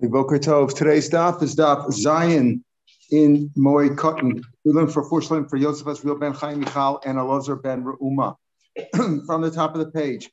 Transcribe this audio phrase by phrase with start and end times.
[0.00, 0.74] Tov.
[0.74, 2.64] Today's daf is daf Zion
[3.10, 4.44] in Moed Katan.
[4.64, 8.36] We learn for Fushlim for Yosef Asriel ben Chaim Michal and Elazar ben Reuma.
[9.26, 10.30] From the top of the page,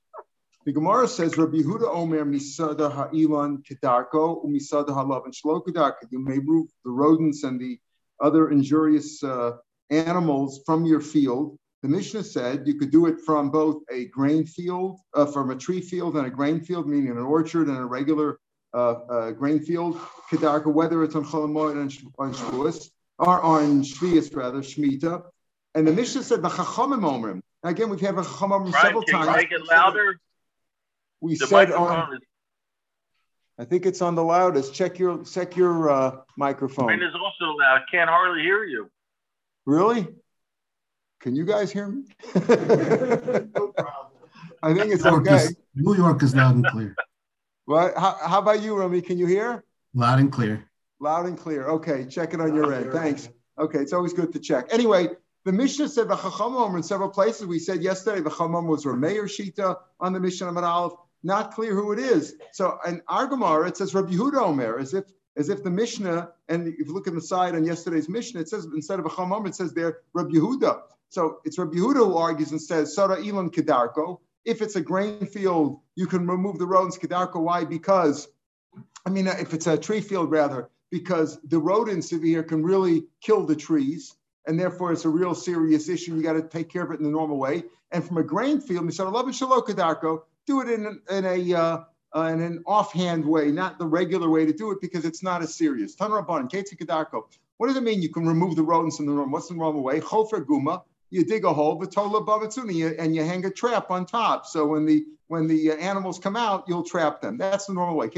[0.65, 6.11] the Gemara says Rabbi Yehuda Omer Misada Ha'ilan Kedarko Umisada Halav and Shlo Kedarko.
[6.11, 7.79] You may move the rodents and the
[8.21, 9.53] other injurious uh,
[9.89, 11.57] animals from your field.
[11.81, 15.55] The Mishnah said you could do it from both a grain field, uh, from a
[15.55, 18.39] tree field and a grain field, meaning an orchard and a regular
[18.75, 19.97] uh, uh, grain field,
[20.29, 25.23] Kedarka, whether it's on Cholamoid and on Shavuos, or on Shvius rather, Shemitah.
[25.75, 27.41] And the Mishnah said the Chachamim Omrim.
[27.63, 29.27] Again, we've had a Chachamim several can times.
[29.27, 30.19] you make it louder?
[31.21, 32.19] We The said on, is,
[33.57, 34.73] I think it's on the loudest.
[34.73, 36.87] Check your check your uh, microphone.
[36.87, 37.81] mine is also loud.
[37.81, 38.89] I can't hardly hear you.
[39.65, 40.07] Really?
[41.21, 42.03] Can you guys hear me?
[42.35, 42.41] No
[43.77, 44.11] problem
[44.63, 45.35] I think it's New York okay.
[45.35, 46.95] is- New York is loud and clear.
[47.65, 47.97] What?
[47.97, 49.01] How, how about you, Rami?
[49.01, 49.63] Can you hear?
[49.93, 50.69] Loud and clear.
[50.99, 51.67] Loud and clear.
[51.67, 52.91] Okay, check it on your end.
[52.91, 53.29] Thanks.
[53.57, 54.67] Okay, it's always good to check.
[54.71, 55.09] Anyway,
[55.45, 57.47] the Mishnah said the Chachamim in several places.
[57.47, 60.93] We said yesterday the Chachamim was Rameir Shita on the Mishnah Amid Aleph.
[61.23, 62.35] Not clear who it is.
[62.51, 65.05] So in our Gemara, it says Rabbi Yehuda Omer, as if
[65.37, 68.49] as if the Mishnah, and if you look on the side on yesterday's Mishnah, it
[68.49, 70.81] says instead of a Chachamim, it says there Rabbi Yehuda.
[71.09, 74.19] So it's Rabbi Yehuda who argues and says Sara Elam Kedarko.
[74.45, 77.41] If it's a grain field, you can remove the rodents Kedarko.
[77.41, 77.65] Why?
[77.65, 78.27] Because
[79.05, 83.05] I mean, if it's a tree field, rather, because the rodents over here can really
[83.21, 84.15] kill the trees,
[84.47, 86.15] and therefore it's a real serious issue.
[86.15, 87.63] You got to take care of it in the normal way.
[87.91, 91.83] And from a grain field, Mishnah love Kadarko, do it in, in a uh,
[92.15, 95.41] uh, in an offhand way, not the regular way to do it, because it's not
[95.41, 95.95] as serious.
[95.95, 97.23] Tanraban, Ketzi Kadarko.
[97.57, 98.01] What does it mean?
[98.01, 99.33] You can remove the rodents in the normal.
[99.33, 99.99] What's the normal way?
[99.99, 100.83] Chofer Guma.
[101.11, 104.05] You dig a hole, v'tola above it, and you, and you hang a trap on
[104.05, 104.45] top.
[104.45, 107.37] So when the when the uh, animals come out, you'll trap them.
[107.37, 108.09] That's the normal way.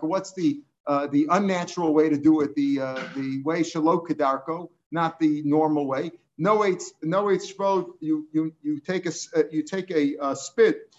[0.00, 4.70] What's the uh, the unnatural way to do it, the uh, the way Shalok Kadarko,
[4.90, 6.12] not the normal way.
[6.36, 7.90] No eight, no eight shvot.
[8.00, 10.94] You you you take a uh, you take a uh, spit,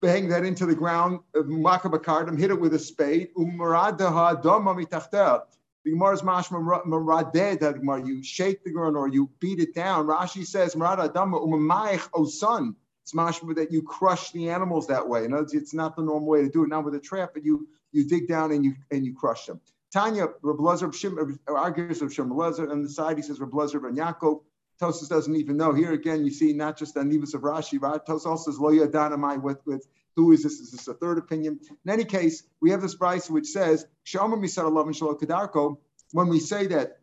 [0.00, 3.28] bang that into the ground, makabakardim, hit it with a spade.
[3.36, 5.42] Umaradaha mitachteh.
[5.86, 7.60] The Gemara's mashma maradeh.
[7.60, 10.08] That Gemara, you shake the ground or you beat it down.
[10.08, 12.74] Rashi says marada umamayich osan.
[13.04, 15.24] It's mashma that you crush the animals that way.
[15.24, 16.70] In other words, it's not the normal way to do it.
[16.70, 19.60] Not with a trap, but you you dig down and you and you crush them.
[19.92, 23.80] Tanya, Reb Lezer, Shim, argues of Shem Lezer, and the side he says Reb Lezer
[23.80, 24.42] ben Yaakov.
[24.82, 25.72] Tosus doesn't even know.
[25.72, 28.72] Here again, you see not just the Anivas of Rashi, but Tosus also says Lo
[28.72, 30.54] Yadanamai with with who is this?
[30.60, 31.60] Is this a third opinion?
[31.84, 35.78] In any case, we have this price which says and.
[36.12, 36.98] When we say that,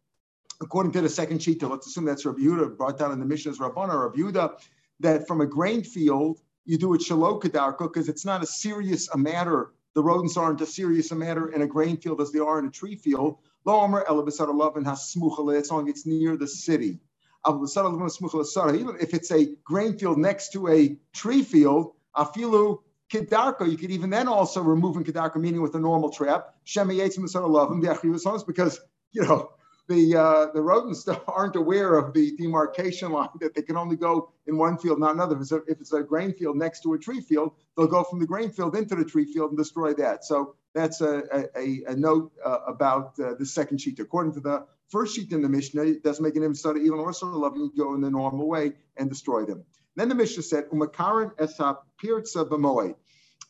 [0.62, 3.59] according to the second sheet, let's assume that's Rabbi Yehuda brought down in the Mishnah's
[3.59, 4.59] Rabbana, Rabbi Yehuda,
[5.01, 9.09] that from a grain field you do it Shalom Kedarko because it's not a serious
[9.09, 12.40] a matter the rodents aren't as serious a matter in a grain field as they
[12.40, 13.38] are in a tree field.
[13.66, 15.57] Lo Omer Ela B'Sar Alav has smuchale.
[15.57, 17.00] It's long it's near the city.
[17.45, 22.80] If it's a grain field next to a tree field, afilu
[23.13, 23.69] kedarko.
[23.69, 26.56] You could even then also remove in kedarko, meaning with a normal trap.
[26.66, 28.79] Shemi Yitzim B'Sar Alav because
[29.12, 29.51] you know
[29.88, 34.31] the uh, the rodents aren't aware of the demarcation line that they can only go
[34.47, 35.35] in one field, not another.
[35.35, 38.03] If it's, a, if it's a grain field next to a tree field, they'll go
[38.03, 40.24] from the grain field into the tree field and destroy that.
[40.24, 41.24] So that's a,
[41.56, 44.00] a, a note uh, about uh, the second sheet.
[44.00, 47.13] According to the first sheet in the Mishnah, it doesn't make an imsada even or
[47.13, 49.63] sort of love you go in the normal way and destroy them.
[49.95, 52.95] Then the Mishnah said, Umakaran esap pirtza b'moed.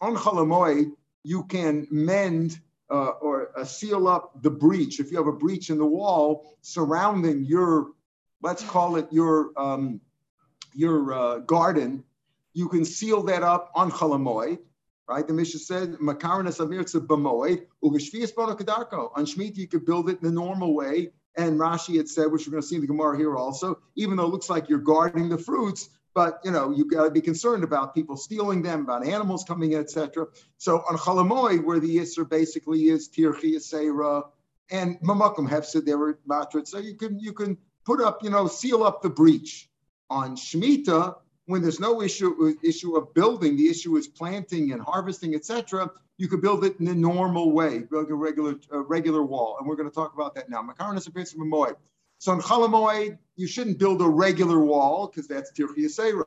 [0.02, 0.92] On chalamoed,
[1.24, 2.60] you can mend
[2.90, 5.00] uh, or uh, seal up the breach.
[5.00, 7.92] If you have a breach in the wall surrounding your,
[8.42, 10.02] let's call it your um,
[10.76, 12.04] your uh, garden,
[12.54, 14.60] you can seal that up on chalamoid,
[15.08, 15.28] right?
[15.28, 20.22] The Mishnah said, "Makaran esamirtza b'moed uveshvius bono kedarko." On Shemitah, you could build it
[20.22, 21.12] in the normal way.
[21.36, 24.18] And Rashi had said, which we're going to see in the Gemara here also, even
[24.18, 27.22] though it looks like you're guarding the fruits, but you know you got to be
[27.22, 30.28] concerned about people stealing them, about animals coming in, etc.
[30.58, 34.24] So on Chalamoy, where the Yisr basically is Tirchi Yisera
[34.72, 36.68] and Mamakum Hefsid, they were matrit.
[36.68, 39.70] So you can you can put up, you know, seal up the breach.
[40.10, 41.16] On Shemitah,
[41.46, 45.90] when there's no issue issue of building, the issue is planting and harvesting, etc.
[46.18, 49.68] You could build it in a normal way, build a regular a regular wall, and
[49.68, 50.62] we're going to talk about that now.
[50.62, 51.40] Makaron is a bit of
[52.24, 56.24] so on Chalamoid, you shouldn't build a regular wall because that's Tirchi.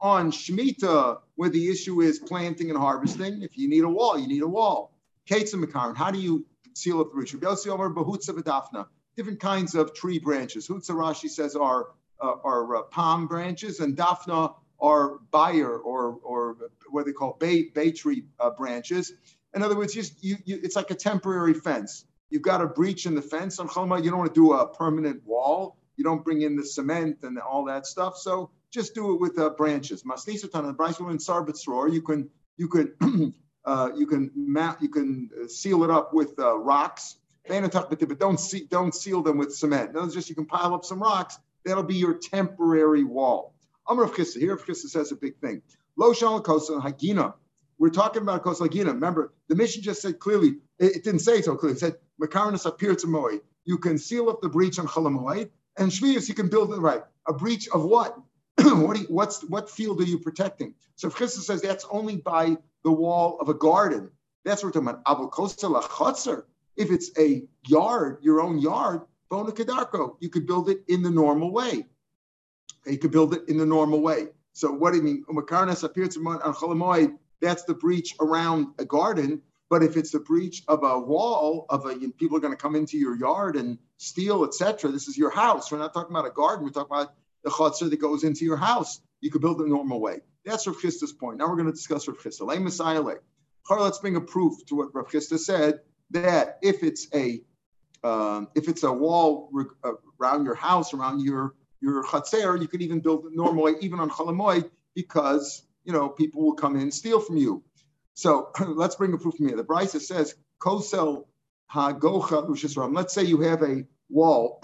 [0.00, 4.26] On Shemitah, where the issue is planting and harvesting, if you need a wall, you
[4.26, 4.92] need a wall.
[5.26, 6.44] Kates and how do you
[6.74, 7.34] seal up the breach?
[7.34, 8.86] Yossi Omer Bahutza V'Dafna,
[9.16, 10.66] different kinds of tree branches.
[10.66, 16.56] Hutza Rashi says are uh, are uh, palm branches, and Daphna are buyer or or
[16.90, 19.12] what they call bay bay tree uh, branches.
[19.54, 22.04] In other words, just you, you, it's like a temporary fence.
[22.30, 24.02] You've got a breach in the fence on Chalma.
[24.02, 25.76] You don't want to do a permanent wall.
[25.96, 28.16] You don't bring in the cement and all that stuff.
[28.16, 30.02] So just do it with uh, branches.
[30.04, 33.34] Masnisatan and Bryce in Sarbatsror, you can you can
[33.64, 37.16] uh, you can map you can uh, seal it up with uh, rocks.
[37.48, 39.94] But don't see, don't seal them with cement.
[39.94, 41.38] No, just you can pile up some rocks.
[41.64, 43.54] That'll be your temporary wall.
[43.86, 44.38] Amr of Chisda.
[44.38, 45.62] Here, Chisda says a big thing.
[45.96, 47.34] Lo shal kosa hagina.
[47.78, 48.92] We're talking about kosa hagina.
[48.92, 50.56] Remember, the mission just said clearly.
[50.78, 51.76] It, it didn't say so clearly.
[51.76, 53.06] It said makaranus appear to
[53.64, 57.02] You can seal up the breach on chalamoid, and shvius you can build it right.
[57.26, 58.18] A breach of what?
[58.58, 60.74] what you, what's what field are you protecting?
[60.96, 64.10] So Chisda says that's only by the wall of a garden,
[64.44, 66.44] that's what we're talking about.
[66.76, 71.10] If it's a yard, your own yard, bona kedarko, you could build it in the
[71.10, 71.86] normal way.
[72.86, 74.28] You could build it in the normal way.
[74.52, 75.24] So what do you mean?
[75.28, 79.42] Umakarnas appears on That's the breach around a garden.
[79.70, 82.54] But if it's a breach of a wall of a, you know, people are going
[82.54, 84.90] to come into your yard and steal, etc.
[84.90, 85.70] This is your house.
[85.70, 86.64] We're not talking about a garden.
[86.64, 89.00] We're talking about the chutzner that goes into your house.
[89.20, 90.20] You could build it the normal way.
[90.44, 91.38] That's Rav Chisda's point.
[91.38, 92.46] Now we're going to discuss Rav Chisda.
[92.46, 93.16] Lay Messiah lay.
[93.70, 95.80] Let's bring a proof to what Rav Chisda said
[96.10, 97.42] that if it's a
[98.04, 99.50] um, if it's a wall
[99.84, 103.74] uh, around your house, around your your chatzer, you could even build it normal way,
[103.80, 107.62] even on chalamoid, because you know people will come in and steal from you.
[108.18, 109.56] So let's bring a proof from here.
[109.56, 111.26] The Brisa says kosel
[111.72, 114.60] hagocha Let's say you have a wall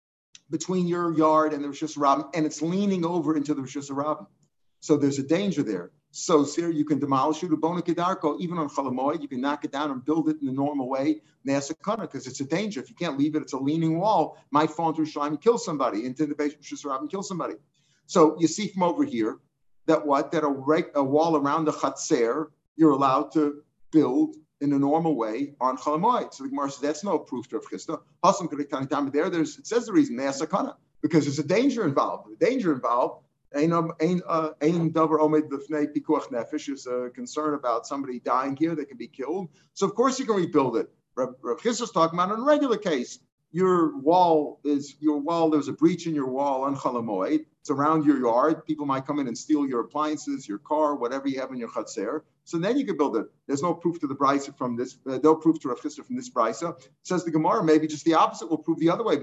[0.50, 4.26] between your yard and the reshus harabim, and it's leaning over into the reshus harabim.
[4.80, 5.92] So there's a danger there.
[6.10, 9.92] So sir, you can demolish it, kedarko, even on chalamoid, you can knock it down
[9.92, 12.80] and build it in the normal way, nasakana, because it's a danger.
[12.80, 15.58] If you can't leave it, it's a leaning wall, might fall into Shloim and kill
[15.58, 17.54] somebody, into the base of Shusarab and kill somebody.
[18.06, 19.38] So you see from over here
[19.86, 20.32] that what?
[20.32, 22.46] That a, a wall around the chatzer,
[22.78, 26.32] you're allowed to build in a normal way on Chalamoid.
[26.32, 28.00] So the Gemara says that's no proof to Rav Chisda.
[28.24, 30.16] Hasam there, there's it says the reason,
[31.02, 32.30] because there's a danger involved.
[32.30, 34.50] The danger involved, Ein um, uh,
[36.86, 39.48] a concern about somebody dying here that can be killed.
[39.74, 40.88] So of course you can rebuild it.
[41.16, 43.18] Rav, Rav talking about in a regular case.
[43.50, 45.48] Your wall is your wall.
[45.48, 47.46] There's a breach in your wall on Chalamoid.
[47.60, 48.66] It's around your yard.
[48.66, 51.70] People might come in and steal your appliances, your car, whatever you have in your
[51.70, 52.22] chatzer.
[52.44, 53.26] So then you can build it.
[53.46, 56.16] There's no proof to the brisa from this, uh, no proof to Rav Chisda from
[56.16, 56.78] this brisa.
[57.02, 59.16] Says the Gemara, maybe just the opposite will prove the other way.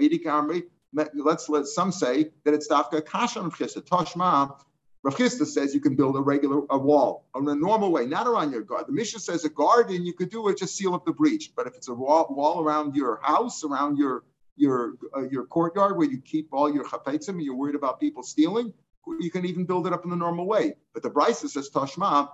[0.92, 3.82] Let's let some say that it's dafka kasha Rav Chisda.
[3.82, 4.58] Toshma,
[5.06, 8.50] Rav says you can build a regular a wall in a normal way, not around
[8.50, 8.86] your garden.
[8.88, 11.52] The Mishnah says a garden you could do it, just seal up the breach.
[11.54, 14.24] But if it's a wall, wall around your house, around your
[14.56, 18.72] your uh, your courtyard where you keep all your chapetzim, you're worried about people stealing,
[19.20, 20.74] you can even build it up in the normal way.
[20.92, 22.28] But the Brisa says Toshma,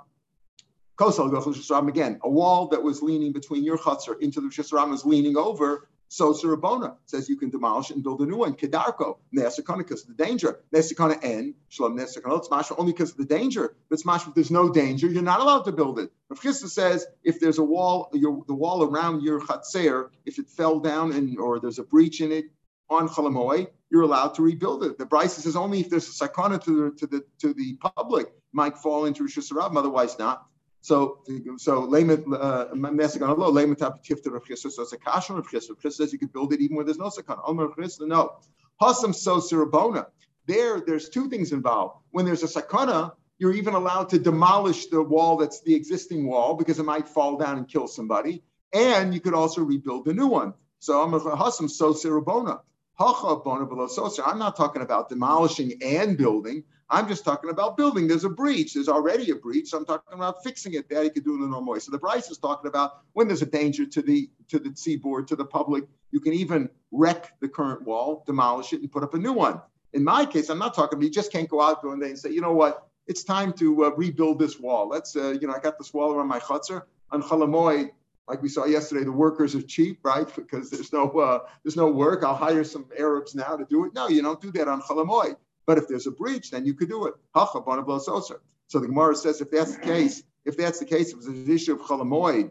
[0.99, 5.89] Again, a wall that was leaning between your chutzner into the Shusram is leaning over.
[6.13, 8.53] So Surabona says you can demolish and build a new one.
[8.53, 10.61] Kedarko, Nesakana, because of the danger.
[10.71, 13.75] Nesakana and Shalom Nesakana, it's mashma only because of the danger.
[13.89, 16.13] But it's mashma if there's no danger, you're not allowed to build it.
[16.29, 20.81] Rav says if there's a wall, your, the wall around your chatzer, if it fell
[20.81, 22.45] down and or there's a breach in it
[22.91, 24.99] on Chalamoy, you're allowed to rebuild it.
[24.99, 28.27] The Brisa says only if there's a sakana to the to the to the public
[28.53, 30.47] might fall into Rosh otherwise not.
[30.83, 31.21] So,
[31.59, 34.71] so layman a low layman tifta chisda.
[34.71, 35.81] So it's a kasha chisda.
[35.81, 37.41] Chisda says you could build it even where there's no sakana.
[37.47, 38.41] Omer chisda no.
[38.81, 40.07] Hasam so sirabona.
[40.47, 41.99] There, there's two things involved.
[42.11, 46.55] When there's a sakana, you're even allowed to demolish the wall that's the existing wall
[46.55, 48.43] because it might fall down and kill somebody.
[48.73, 50.53] And you could also rebuild the new one.
[50.81, 52.61] So I'm hasam so sirabona.
[52.99, 56.65] I'm not talking about demolishing and building.
[56.93, 58.07] I'm just talking about building.
[58.07, 58.75] There's a breach.
[58.75, 59.71] There's already a breach.
[59.71, 60.91] So I'm talking about fixing it.
[60.91, 61.79] That you could do in the normal way.
[61.79, 65.27] So the Brisa is talking about when there's a danger to the to the seaboard,
[65.29, 65.85] to the public.
[66.11, 69.63] You can even wreck the current wall, demolish it, and put up a new one.
[69.95, 71.01] In my case, I'm not talking.
[71.01, 72.87] You just can't go out one day and say, you know what?
[73.07, 74.87] It's time to uh, rebuild this wall.
[74.89, 77.91] Let's, uh, you know, I got this wall around my chutzner on Chalamoy.
[78.29, 80.31] Like we saw yesterday, the workers are cheap, right?
[80.37, 82.23] Because there's no uh, there's no work.
[82.23, 83.95] I'll hire some Arabs now to do it.
[83.95, 85.37] No, you don't do that on Chalamoy.
[85.67, 87.15] But if there's a breach, then you could do it.
[87.35, 91.51] So the Gemara says if that's the case, if that's the case, if it's an
[91.51, 92.51] issue of chalamoid,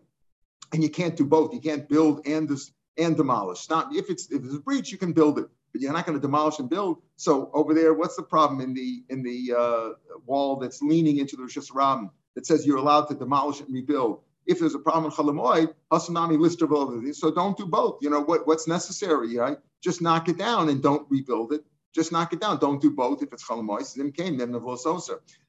[0.74, 2.50] and you can't do both, you can't build and
[2.98, 3.70] and demolish.
[3.70, 6.18] Not if it's if it's a breach, you can build it, but you're not going
[6.18, 7.02] to demolish and build.
[7.18, 9.90] So over there, what's the problem in the in the uh,
[10.26, 14.22] wall that's leaning into the reshus harabim that says you're allowed to demolish and rebuild?
[14.46, 17.20] If there's a problem in chalamoid, hasanami list of all of these.
[17.20, 18.00] So don't do both.
[18.02, 19.58] You know what what's necessary, right?
[19.82, 22.58] Just knock it down and don't rebuild it just knock it down.
[22.60, 23.98] Don't do both if it's chalamois.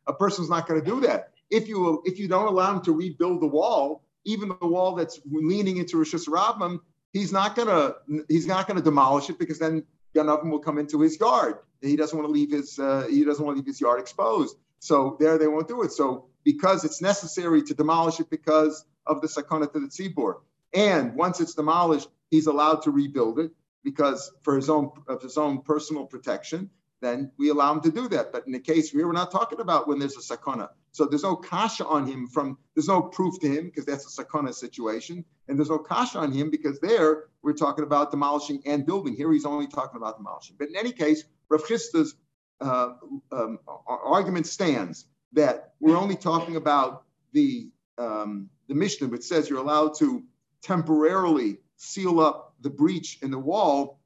[0.06, 1.30] A person's not going to do that.
[1.50, 5.20] If you if you don't allow him to rebuild the wall, even the wall that's
[5.30, 6.80] leaning into reshus harabim,
[7.12, 7.94] he's not gonna
[8.28, 9.84] he's not gonna demolish it because then
[10.14, 11.58] Ganavim will come into his yard.
[11.80, 14.56] He doesn't want to leave his uh, he doesn't want to leave his yard exposed.
[14.78, 15.92] So there they won't do it.
[15.92, 20.40] So because it's necessary to demolish it because of the sakana to the tzibur,
[20.74, 23.52] and once it's demolished, he's allowed to rebuild it
[23.84, 26.70] because for his own of his own personal protection.
[27.00, 28.30] Then we allow him to do that.
[28.32, 30.68] But in the case we're not talking about when there's a sakana.
[30.92, 34.24] So there's no kasha on him from there's no proof to him because that's a
[34.24, 38.86] sakana situation, and there's no kasha on him because there we're talking about demolishing and
[38.86, 39.14] building.
[39.16, 40.56] Here he's only talking about demolishing.
[40.58, 42.14] But in any case, Rav Chisda's
[42.60, 42.90] uh,
[43.32, 49.58] um, argument stands that we're only talking about the um, the Mishnah, which says you're
[49.58, 50.22] allowed to
[50.62, 54.00] temporarily seal up the breach in the wall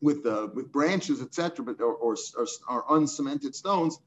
[0.00, 2.16] with uh, with branches, etc., but or, or,
[2.68, 3.98] or, uncemented stones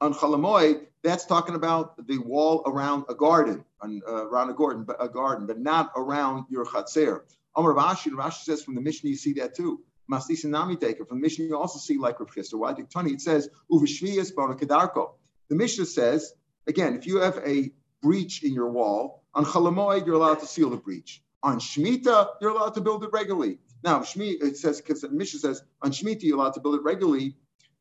[0.00, 4.84] on Chalamoy, that's talking about the wall around a garden, on, uh, around a garden,
[4.84, 7.22] but a garden, but not around your chatzer.
[7.56, 9.80] Amar Rashi, Rashi says from the Mishnah you see that too.
[10.10, 12.54] Mastis and Nami taker from the Mishnah you also see like Rav Chisda.
[12.54, 12.72] Why?
[12.72, 15.12] Tani it says uvishviyas kedarko.
[15.48, 16.32] The Mishnah says
[16.66, 17.70] again, if you have a
[18.02, 21.22] breach in your wall on Chalamoy, you're allowed to seal the breach.
[21.42, 23.58] On Shemitah, you're allowed to build it regularly.
[23.82, 26.82] Now, Shmi, it says, because the Mishnah says, on Shemitah, you're allowed to build it
[26.82, 27.36] regularly,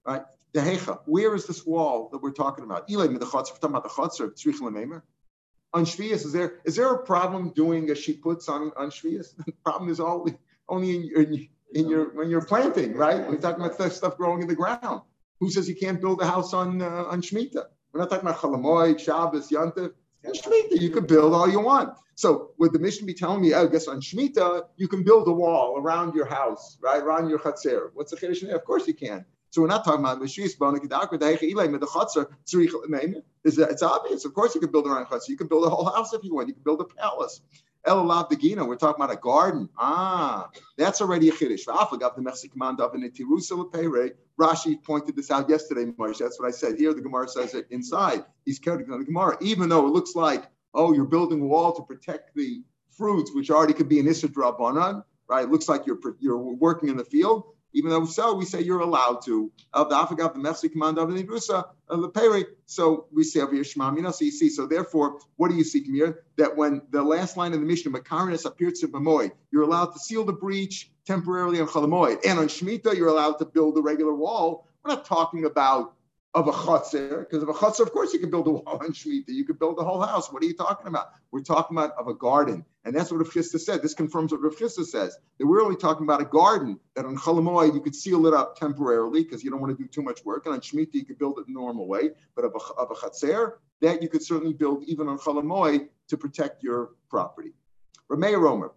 [0.05, 0.23] right?
[0.53, 2.87] Dehecha, where is this wall that we're talking about?
[2.87, 5.01] Ilay the we're talking about the chotzer, tzrich lememer.
[5.71, 9.35] On Shvias, is there is there a problem doing a puts on on Shvias?
[9.45, 10.35] The problem is only
[10.67, 13.27] only in, in, in your when you're planting, right?
[13.29, 15.01] We're talking about stuff growing in the ground.
[15.39, 17.65] Who says you can't build a house on uh, on Shemitah?
[17.93, 19.93] We're not talking about Chalamoy, Shabbos, Yantiv.
[20.23, 21.93] And Shemitah, you can build all you want.
[22.15, 25.31] So would the mission be telling me, I guess on Shemitah, you can build a
[25.31, 27.91] wall around your house, right, around your chatzir.
[27.93, 29.25] What's the chiddush Of course you can.
[29.51, 30.55] So we're not talking about Mishris
[33.45, 34.25] It's obvious.
[34.25, 35.29] Of course, you can build around chatzir.
[35.29, 36.49] You can build a whole house if you want.
[36.49, 37.41] You can build a palace.
[37.87, 39.69] Elalav Begina, we're talking about a garden.
[39.77, 41.65] Ah, that's already a chiddush.
[44.39, 46.17] Rashi pointed this out yesterday, Moshe.
[46.19, 46.77] That's what I said.
[46.77, 48.23] Here, the Gemara says it inside.
[48.45, 51.73] He's counting on the Gemara, even though it looks like oh, you're building a wall
[51.73, 55.43] to protect the fruits, which already could be an Issa on, right?
[55.43, 57.43] It looks like you're you're working in the field.
[57.73, 59.51] Even though so, we say you're allowed to.
[59.73, 62.45] Of the Afagav, the Mefsi command of the Nidrusa, of the Peri.
[62.65, 64.49] So we say over here Shema, you know, so you see.
[64.49, 66.23] So therefore, what do you see here?
[66.37, 69.99] That when the last line of the Mishnah, Makarinus appears to Bamoy, you're allowed to
[69.99, 72.19] seal the breach temporarily on Chalamoy.
[72.25, 74.67] And on Shemitah, you're allowed to build a regular wall.
[74.83, 75.93] We're not talking about
[76.35, 78.93] of a chotzer, because of a chotzer, of course, you can build a wall on
[78.93, 79.29] Shemitah.
[79.29, 80.31] You could build a whole house.
[80.31, 81.09] What are you talking about?
[81.31, 82.65] We're talking about of a garden.
[82.85, 83.81] And that's what Rav Chisda said.
[83.81, 87.17] This confirms what Rav Chisda says, that we're only talking about a garden, that on
[87.17, 90.23] Chalamoy, you could seal it up temporarily because you don't want to do too much
[90.23, 90.45] work.
[90.45, 92.11] And on Shemitah, you could build it the normal way.
[92.35, 96.17] But of a, of a chatzer, that you could certainly build even on Chalamoy to
[96.17, 97.53] protect your property.
[98.09, 98.71] Ramey Romer,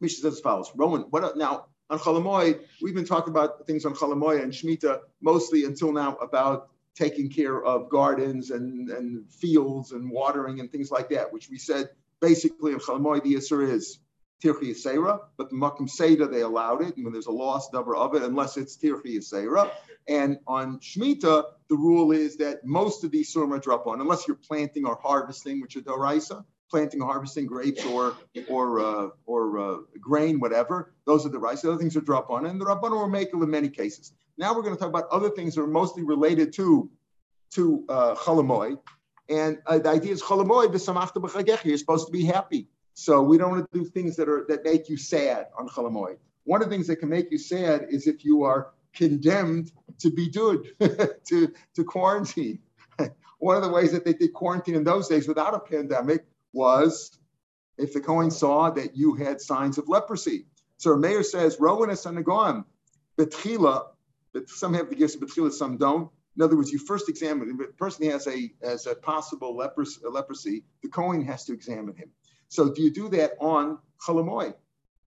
[0.00, 0.70] Misha says as follows.
[0.74, 1.66] Roman, what now?
[1.90, 6.68] on Chalamoy, we've been talking about things on Chalamoy and Shemitah mostly until now about
[6.94, 11.56] taking care of gardens and, and fields and watering and things like that, which we
[11.56, 11.88] said
[12.20, 13.98] basically in Chalamoy the answer is
[14.42, 17.96] Tirchi Yisera, but the Makim Seder they allowed it, and when there's a lost number
[17.96, 19.70] of it, unless it's Tirchi Yisera.
[20.08, 24.36] And on Shemitah, the rule is that most of these surma drop on, unless you're
[24.36, 28.16] planting or harvesting, which are Doraisa planting, or harvesting grapes or
[28.48, 30.94] or uh, or uh, grain, whatever.
[31.06, 31.62] Those are the rice.
[31.62, 34.12] The other things are drop on, and the rabbanon were makel in many cases.
[34.36, 36.90] Now we're going to talk about other things that are mostly related to
[37.54, 38.78] to uh, chalamoy,
[39.28, 41.64] and uh, the idea is chalamoy v'samachta.
[41.64, 44.64] You're supposed to be happy, so we don't want to do things that are that
[44.64, 46.16] make you sad on chalamoy.
[46.44, 50.10] One of the things that can make you sad is if you are condemned to
[50.10, 50.68] be good,
[51.28, 52.60] to to quarantine.
[53.38, 57.18] One of the ways that they did quarantine in those days without a pandemic was
[57.76, 60.46] if the Kohen saw that you had signs of leprosy.
[60.78, 62.64] So Meir says, Rowan is Sanagoim,
[63.16, 63.86] Betchila,
[64.46, 66.10] some have the gifts of Betchila, some don't.
[66.38, 70.64] In other words, you first examine the person has a has a possible leprosy, leprosy,
[70.82, 72.10] the Kohen has to examine him.
[72.48, 74.54] So do you do that on Chalamoy?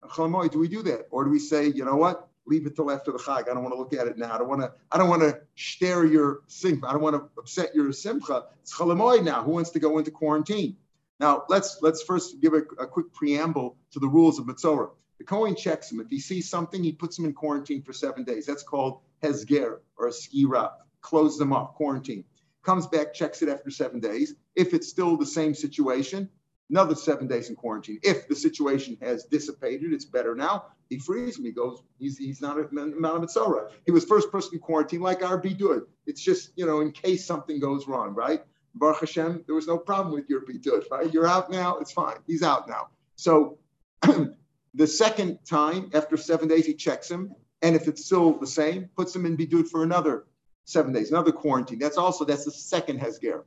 [0.05, 1.09] Chalamoy, do we do that?
[1.11, 2.29] Or do we say, you know what?
[2.47, 3.51] Leave it till after the Chag.
[3.51, 4.33] I don't want to look at it now.
[4.33, 4.73] I don't want to.
[4.93, 6.87] I don't want to stare your simcha.
[6.87, 8.45] I don't want to upset your simcha.
[8.63, 9.43] It's Chalamoy now.
[9.43, 10.77] Who wants to go into quarantine?
[11.19, 14.91] Now, let's let's first give a, a quick preamble to the rules of Mitzorah.
[15.19, 15.99] The Kohen checks him.
[15.99, 18.47] If he sees something, he puts him in quarantine for seven days.
[18.47, 20.71] That's called hezger or a skira.
[21.07, 22.25] Close them off, quarantine.
[22.65, 24.35] Comes back, checks it after seven days.
[24.57, 26.29] If it's still the same situation,
[26.69, 28.01] another seven days in quarantine.
[28.03, 30.65] If the situation has dissipated, it's better now.
[30.91, 31.45] He frees him.
[31.45, 33.71] He goes, he's, he's not a Mount Mitzorah.
[33.85, 35.83] He was first person in quarantine like our Bidud.
[36.07, 38.43] It's just, you know, in case something goes wrong, right?
[38.75, 41.15] Baruch Hashem, there was no problem with your bidud, right?
[41.15, 42.17] You're out now, it's fine.
[42.27, 42.89] He's out now.
[43.15, 43.59] So
[44.75, 47.33] the second time, after seven days, he checks him.
[47.63, 50.27] And if it's still the same, puts him in bidud for another
[50.67, 51.79] seven days, another quarantine.
[51.79, 53.45] That's also, that's the second Hezger.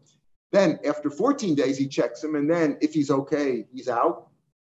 [0.52, 2.36] Then after 14 days, he checks him.
[2.36, 4.30] And then if he's okay, he's out.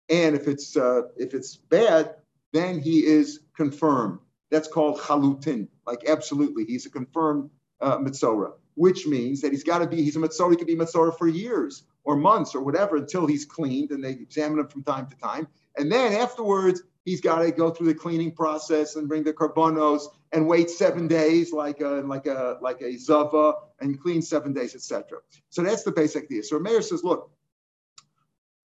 [0.10, 2.16] And if it's, uh, if it's bad,
[2.52, 4.20] then he is confirmed.
[4.52, 5.68] That's called chalutin.
[5.86, 7.50] Like absolutely, he's a confirmed
[7.82, 9.98] uh, mitzora, which means that he's got to be.
[10.04, 10.52] He's a mitzora.
[10.52, 14.12] He could be mitzora for years or months or whatever until he's cleaned, and they
[14.12, 15.48] examine him from time to time.
[15.78, 20.08] And then afterwards, he's got to go through the cleaning process and bring the carbonos
[20.32, 24.76] and wait seven days, like a like a like a zava, and clean seven days,
[24.76, 25.20] etc.
[25.50, 26.44] So that's the basic idea.
[26.44, 27.32] So Meir says, look,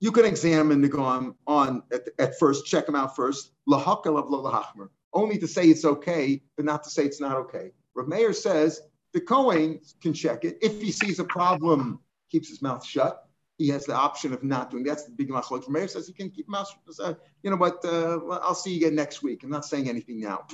[0.01, 3.53] you can examine the gom on at, at, first, check them out first.
[3.71, 7.73] of Only to say it's okay, but not to say it's not okay.
[7.95, 10.59] Rav Meir says the Kohen can check it.
[10.61, 13.27] If he sees a problem, keeps his mouth shut.
[13.57, 14.83] He has the option of not doing.
[14.83, 15.61] That's the big machlok.
[15.61, 16.75] Rav Meir says he can keep mouth.
[17.01, 17.83] Uh, you know what?
[17.85, 19.45] Uh, I'll see you again next week.
[19.45, 20.47] I'm not saying anything now.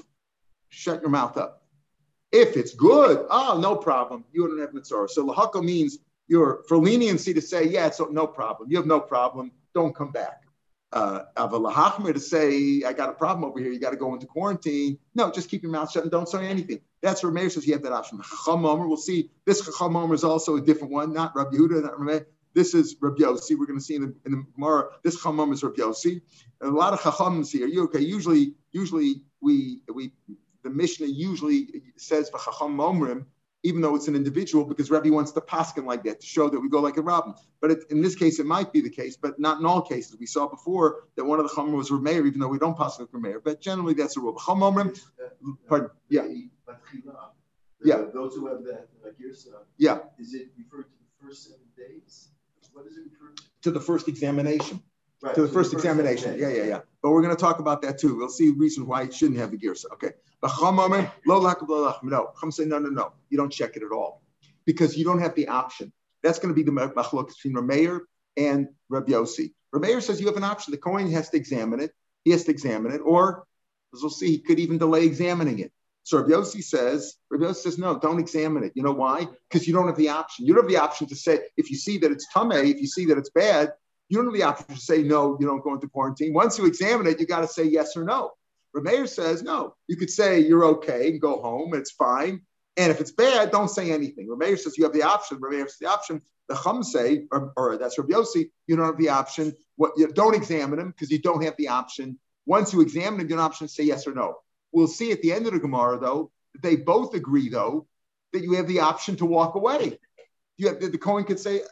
[0.71, 1.63] Shut your mouth up.
[2.33, 4.25] If it's good, oh, no problem.
[4.33, 5.09] You don't have mitzvah.
[5.09, 5.99] So lahaka means
[6.29, 8.71] you're for leniency to say, yeah, it's no problem.
[8.71, 9.51] You have no problem.
[9.75, 10.45] Don't come back.
[10.93, 13.71] Uh, to say, I got a problem over here.
[13.71, 14.99] You got to go into quarantine.
[15.15, 16.81] No, just keep your mouth shut and don't say anything.
[17.01, 18.21] That's where Meir says you have that option.
[18.21, 19.31] Chacham we'll see.
[19.45, 22.25] This Chacham is also a different one, not Rabbi Yehuda, not Rabbi
[22.55, 23.57] this is Rabbi Yossi.
[23.57, 24.89] We're going to see in the, in the Gemara.
[25.05, 26.21] This Chamam is Rabbi Yossi.
[26.61, 27.67] And a lot of Chachams here.
[27.67, 28.01] You okay?
[28.01, 30.13] Usually, usually we we
[30.63, 33.27] the Mishnah usually says Chacham Omrim
[33.63, 36.59] even though it's an individual, because Rebbe wants to paskin like that to show that
[36.59, 37.35] we go like a Rabbin.
[37.61, 40.17] But it, in this case, it might be the case, but not in all cases.
[40.19, 43.01] We saw before that one of the Chomer was Rameir, even though we don't paskin
[43.01, 43.41] with Rameir.
[43.45, 44.35] But generally, that's a rule.
[44.35, 46.23] Chomomrim, uh, pardon, yeah.
[47.83, 48.05] Yeah.
[48.13, 49.99] Those who have that like Girsa, yeah.
[50.19, 52.29] Is it referred to the first seven days?
[52.73, 53.43] What is it referred to?
[53.63, 54.83] To the first examination.
[55.23, 55.35] Right.
[55.35, 56.39] To the first, the first examination.
[56.39, 56.81] Yeah, yeah, yeah.
[57.03, 58.17] But we're going to talk about that too.
[58.17, 59.85] We'll see reasons why it shouldn't have the girsa.
[59.93, 60.13] Okay.
[60.43, 62.33] No.
[62.41, 63.13] Chum say, no, no, no.
[63.29, 64.23] You don't check it at all
[64.65, 65.93] because you don't have the option.
[66.23, 68.01] That's going to be the machlok between Rameir
[68.37, 69.53] and Rabbi Yossi.
[69.75, 70.73] Rameir says you have an option.
[70.73, 71.93] The Kohen has to examine it.
[72.25, 73.47] He has to examine it, or
[73.95, 75.73] as we'll see, he could even delay examining it.
[76.03, 78.73] So Rabbi Yossi says, Rabbi Yossi says, no, don't examine it.
[78.75, 79.27] You know why?
[79.49, 80.47] Because you don't have the option.
[80.47, 82.87] You don't have the option to say, if you see that it's tame, if you
[82.87, 83.73] see that it's bad,
[84.09, 86.35] you don't have the option to say no, you don't go into quarantine.
[86.35, 88.33] Once you examine it, you got to say yes or no.
[88.77, 89.75] Rameir says no.
[89.89, 92.43] You could say you're okay and go home, it's fine.
[92.77, 94.29] And if it's bad, don't say anything.
[94.29, 95.39] Rameir says you have the option.
[95.39, 96.23] Rameir has the option.
[96.49, 99.55] The Chum say, or, or that's Rabbi Yossi, you don't have the option.
[99.77, 102.19] What you don't examine him because you don't have the option.
[102.47, 104.37] Once you examine him, you have an option to say yes or no.
[104.73, 107.87] We'll see at the end of the Gemara, though, that they both agree, though,
[108.33, 109.99] that you have the option to walk away.
[110.57, 111.63] You have, the Kohen could say,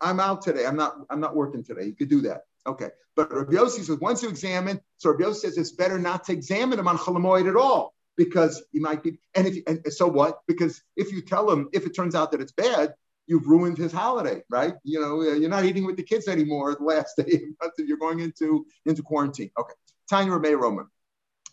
[0.00, 0.66] I'm out today.
[0.66, 1.84] I'm not, I'm not working today.
[1.84, 2.42] You could do that.
[2.66, 2.88] Okay.
[3.16, 6.32] But Rabbi Yossi says once you examine, so Rabbi Yossi says it's better not to
[6.32, 10.40] examine him on Cholamoid at all because he might be, and if and so what?
[10.46, 12.94] Because if you tell him, if it turns out that it's bad,
[13.26, 14.74] you've ruined his holiday, right?
[14.84, 17.42] You know, uh, you're not eating with the kids anymore the last day
[17.78, 19.50] you're going into into quarantine.
[19.58, 19.74] Okay.
[20.08, 20.86] Tanya Rameir Roman.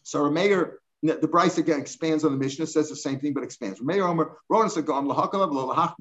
[0.03, 3.79] So Rameir the Brisa again expands on the Mishnah, says the same thing, but expands.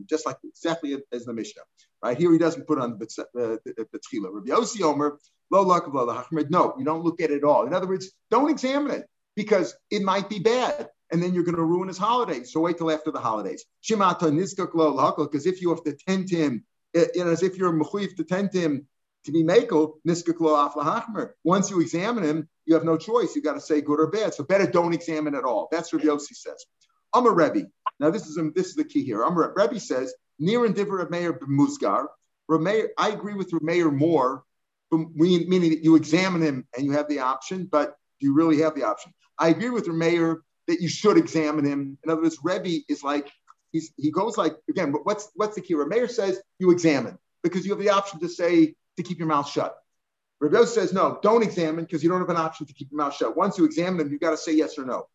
[0.07, 1.63] Just like exactly as the Mishnah.
[2.03, 4.33] Right here, he doesn't put on the uh, Tchila.
[4.33, 5.19] Rabbi Yossi Omer,
[5.51, 7.67] no, you don't look at it all.
[7.67, 10.89] In other words, don't examine it because it might be bad.
[11.13, 12.43] And then you're going to ruin his holiday.
[12.43, 13.65] So wait till after the holidays.
[13.89, 16.65] Because if you have to tend to him,
[16.97, 18.89] uh, you know, as if you're mechuyev to tend to him
[19.25, 21.31] to be makel, niskak lo aflahachmer.
[21.45, 23.37] Once you examine him, you have no choice.
[23.37, 24.35] You've got to say good or bad.
[24.35, 25.69] So better don't examine at all.
[25.71, 26.65] That's what Yossi says.
[27.15, 27.67] I'm a Rebbe.
[28.01, 29.23] Now this is um, this is the key here.
[29.23, 32.07] I'm a Rebbe says near and of Meir Musgar.
[32.51, 34.45] I agree with Rameir more,
[34.93, 38.75] meaning that you examine him and you have the option, but do you really have
[38.75, 39.13] the option?
[39.39, 41.99] I agree with Rameir that you should examine him.
[42.05, 43.31] In other words, Rebbe is like
[43.73, 44.93] he's he goes like again.
[44.93, 45.75] but What's what's the key?
[45.75, 49.49] Rameir says you examine because you have the option to say to keep your mouth
[49.49, 49.77] shut.
[50.41, 53.15] Rabbi says, no, don't examine because you don't have an option to keep your mouth
[53.15, 53.37] shut.
[53.37, 55.09] Once you examine them, you've got to say yes or no.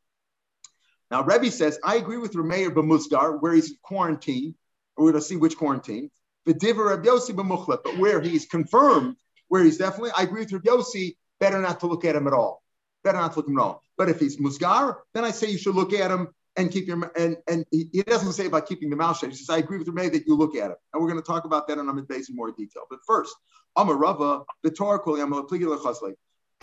[1.11, 4.55] Now, Rebbe says, I agree with Rameir B'Muzdar, where he's quarantined,
[5.01, 6.09] we're going to see which quarantine.
[6.45, 7.35] Rabbi Yossi
[7.83, 9.15] but where he's confirmed,
[9.47, 12.33] where he's definitely, I agree with Rabbi Yossi, better not to look at him at
[12.33, 12.63] all.
[13.03, 13.83] Better not to look at him at all.
[13.97, 17.11] But if he's Musgar, then I say you should look at him and keep your
[17.17, 19.29] and and he doesn't say about keeping the mouth shut.
[19.29, 20.75] He says, I agree with Rebbe that you look at him.
[20.93, 22.83] And we're going to talk about that on Amid Base in more detail.
[22.89, 23.33] But first,
[23.77, 24.99] Amarava, the Torah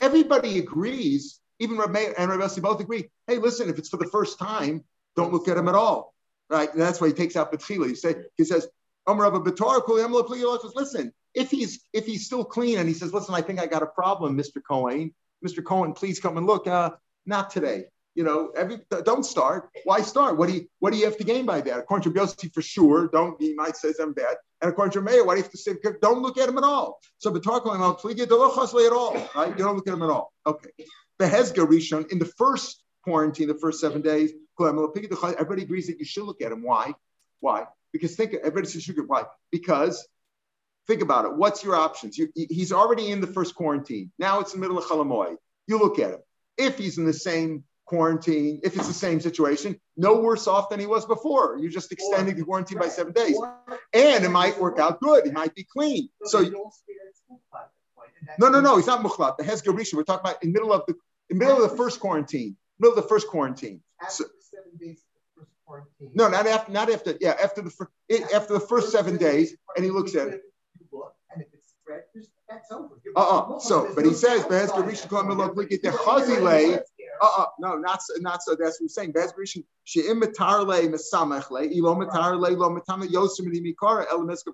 [0.00, 3.10] Everybody agrees, even Rabbi and Rabbi both agree.
[3.26, 4.84] Hey, listen, if it's for the first time,
[5.16, 6.14] don't look at him at all.
[6.50, 6.72] Right?
[6.72, 7.88] And that's why he takes out Betchila.
[7.88, 8.66] He say he says,
[10.74, 13.82] listen, if he's if he's still clean and he says, listen, I think I got
[13.82, 14.60] a problem, Mr.
[14.66, 15.14] Cohen.
[15.46, 15.64] Mr.
[15.64, 16.66] Cohen, please come and look.
[16.66, 16.90] Uh,
[17.26, 17.84] not today.
[18.14, 19.70] You know, every don't start.
[19.84, 20.36] Why start?
[20.36, 21.78] What do you what do you have to gain by that?
[21.78, 24.36] According to Yossi, for sure, don't he might say I'm bad.
[24.60, 26.64] And according to Meir, why do you have to say don't look at him at
[26.64, 26.98] all?
[27.18, 27.62] So Batar
[28.16, 28.28] get
[28.86, 29.14] at all.
[29.36, 29.56] Right?
[29.56, 30.32] You don't look at him at all.
[30.46, 30.70] Okay.
[31.18, 34.32] The Hezga Rishon in the first quarantine, the first seven days,
[34.66, 36.62] everybody agrees that you should look at him.
[36.62, 36.94] Why?
[37.40, 37.66] Why?
[37.92, 39.08] Because think everybody says you should.
[39.08, 39.24] Why?
[39.50, 40.06] Because
[40.86, 41.34] think about it.
[41.34, 42.18] What's your options?
[42.18, 44.10] You, he's already in the first quarantine.
[44.18, 45.36] Now it's in the middle of Chalamoy.
[45.66, 46.20] You look at him.
[46.56, 50.80] If he's in the same quarantine, if it's the same situation, no worse off than
[50.80, 51.56] he was before.
[51.58, 53.38] You're just extending the quarantine by seven days.
[53.92, 55.24] And it might work out good.
[55.24, 56.08] He might be clean.
[56.24, 56.40] So
[58.38, 59.36] no, no, no, he's not mukhlat.
[59.36, 60.94] The Hes we're talking about in middle of the
[61.30, 62.56] in middle of the first quarantine.
[62.78, 63.80] Middle of the first quarantine.
[64.08, 64.24] So,
[66.14, 67.16] no, not after, not after.
[67.20, 67.90] Yeah, after the first,
[68.34, 70.40] after the first seven days, and he looks at it.
[73.16, 73.58] Uh-uh.
[73.58, 76.80] So, but he says, "Behez Garisha Kol Melok Likit Chazile
[77.20, 78.56] uh, uh, no, not so, not so.
[78.58, 79.12] That's what I'm saying.
[79.12, 84.06] Bezrishin she'im metarle mesamechle ilo metarle lo yosim mikara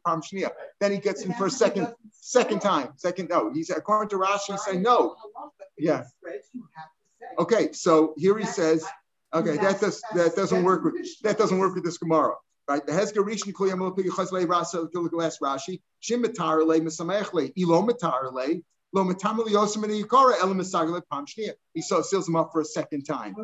[0.04, 0.50] pam shnia.
[0.80, 3.28] Then he gets in for a second, second time, second.
[3.28, 5.16] No, he's according to Rashi, he's saying no.
[5.78, 6.04] Yeah.
[7.38, 8.84] Okay, so here he says,
[9.34, 12.34] okay, that does that doesn't work with that doesn't work with this Gemara.
[12.66, 18.62] Right, the Hezger Rishon Kliyam Lopig Rasa Rashi Shim Metarle Mesamechle Ilo Metarle
[18.94, 23.34] Lo matamali yosim and yikara He so seals him up for a second time.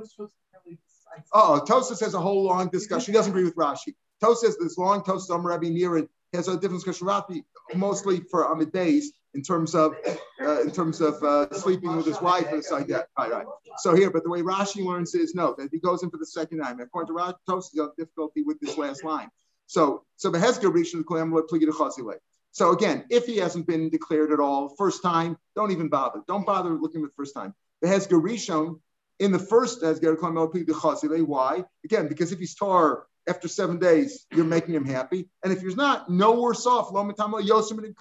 [1.33, 3.12] Oh, Tosa has a whole long discussion.
[3.12, 3.94] He doesn't agree with Rashi.
[4.22, 7.09] Tosa says this long Tosa Am Rabbi Niran has a different discussion.
[7.09, 7.42] Rashi
[7.74, 9.94] mostly for Amid days in terms of
[10.40, 13.08] uh, in terms of uh, sleeping with his wife and like that.
[13.18, 13.46] Right, right.
[13.78, 16.26] So here, but the way Rashi learns is no, that he goes in for the
[16.26, 16.80] second time.
[16.80, 19.28] According to Rashi, Tosa has difficulty with this last line.
[19.66, 20.30] So so
[21.72, 22.16] Chazile.
[22.52, 26.22] So again, if he hasn't been declared at all, first time, don't even bother.
[26.26, 27.54] Don't bother looking at the first time.
[27.80, 27.88] The
[28.20, 28.80] Rishon
[29.20, 31.64] in the first as Hezger Why?
[31.85, 35.28] Again, because if he's tar after seven days, you're making him happy.
[35.44, 36.90] And if he's not, no worse off.
[36.90, 37.94] Lo yosim and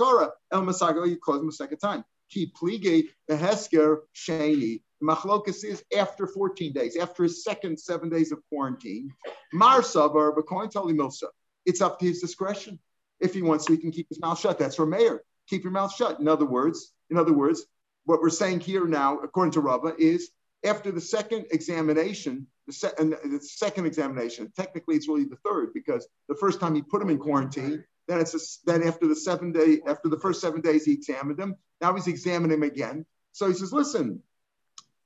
[0.82, 1.08] el.
[1.08, 2.04] You close him a second time.
[2.32, 4.82] Keep plige the Hesker sheni.
[5.04, 9.14] Machlokas is after 14 days, after his second seven days of quarantine.
[9.54, 11.28] Mar sabar, but milsa.
[11.66, 12.80] It's up to his discretion.
[13.20, 14.60] If he wants to, he can keep his mouth shut.
[14.60, 15.22] That's for Meir.
[15.50, 16.20] Keep your mouth shut.
[16.20, 17.66] In other words, in other words,
[18.06, 20.32] what we're saying here now, according to Rava, is
[20.64, 26.08] after the second examination, the, se- the, second examination, technically it's really the third because
[26.28, 29.52] the first time he put him in quarantine, then it's a, then after the seven
[29.52, 31.56] day after the first seven days he examined him.
[31.82, 33.06] Now he's examining him again.
[33.32, 34.22] So he says, listen,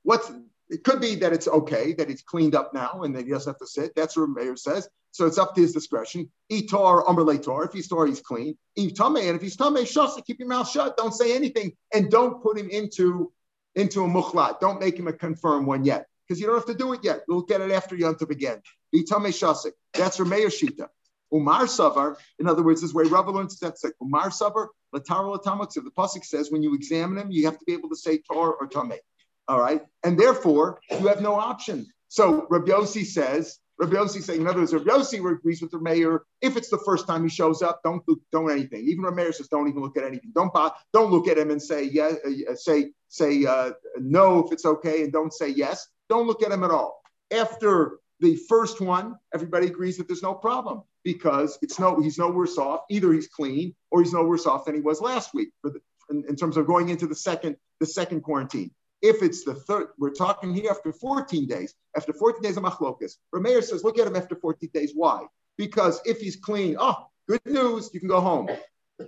[0.04, 0.32] what's
[0.70, 3.52] it could be that it's okay that he's cleaned up now and that he doesn't
[3.52, 3.94] have to sit.
[3.96, 4.90] That's what Meir says.
[5.12, 6.32] So it's up to his discretion.
[6.52, 7.68] Itar, umberlator.
[7.68, 8.58] If he's tar, he's clean.
[8.76, 10.98] Tame, and if he's tame, shasa, keep your mouth shut.
[10.98, 13.32] Don't say anything, and don't put him into
[13.76, 14.60] into a mukhlat.
[14.60, 17.24] Don't make him a confirmed one yet, because you don't have to do it yet.
[17.28, 18.62] We'll get it after Yontav again.
[18.96, 19.72] Itame shasik.
[19.94, 20.88] That's Rameir Shita.
[21.34, 25.72] Umar Savar, in other words, is where Rabbi learns that's like Umar Savar, Latara Latamot.
[25.72, 28.20] So the Pasuk says when you examine him, you have to be able to say
[28.20, 29.00] Tar or Tame.
[29.48, 29.82] All right.
[30.04, 31.88] And therefore, you have no option.
[32.08, 35.80] So Rabbi Yossi says, Rabbi Yossi saying, in other words, Rabbi Yossi agrees with the
[35.80, 36.24] Meir.
[36.42, 38.86] If it's the first time he shows up, don't do, don't anything.
[38.88, 40.32] Even the Meir says, don't even look at anything.
[40.34, 40.54] Don't
[40.94, 45.04] don't look at him and say yes, uh, say say uh, no if it's okay,
[45.04, 45.88] and don't say yes.
[46.10, 47.02] Don't look at him at all.
[47.32, 52.30] After the first one, everybody agrees that there's no problem because it's no he's no
[52.30, 52.82] worse off.
[52.90, 55.82] Either he's clean or he's no worse off than he was last week for the,
[56.10, 58.72] in, in terms of going into the second the second quarantine.
[59.04, 61.76] If it's the third, we're talking here after 14 days.
[61.96, 64.94] After 14 days of machlokas, Rameir says, look at him after 14 days.
[64.96, 65.26] Why?
[65.58, 66.96] Because if he's clean, oh,
[67.28, 68.50] good news, you can go home.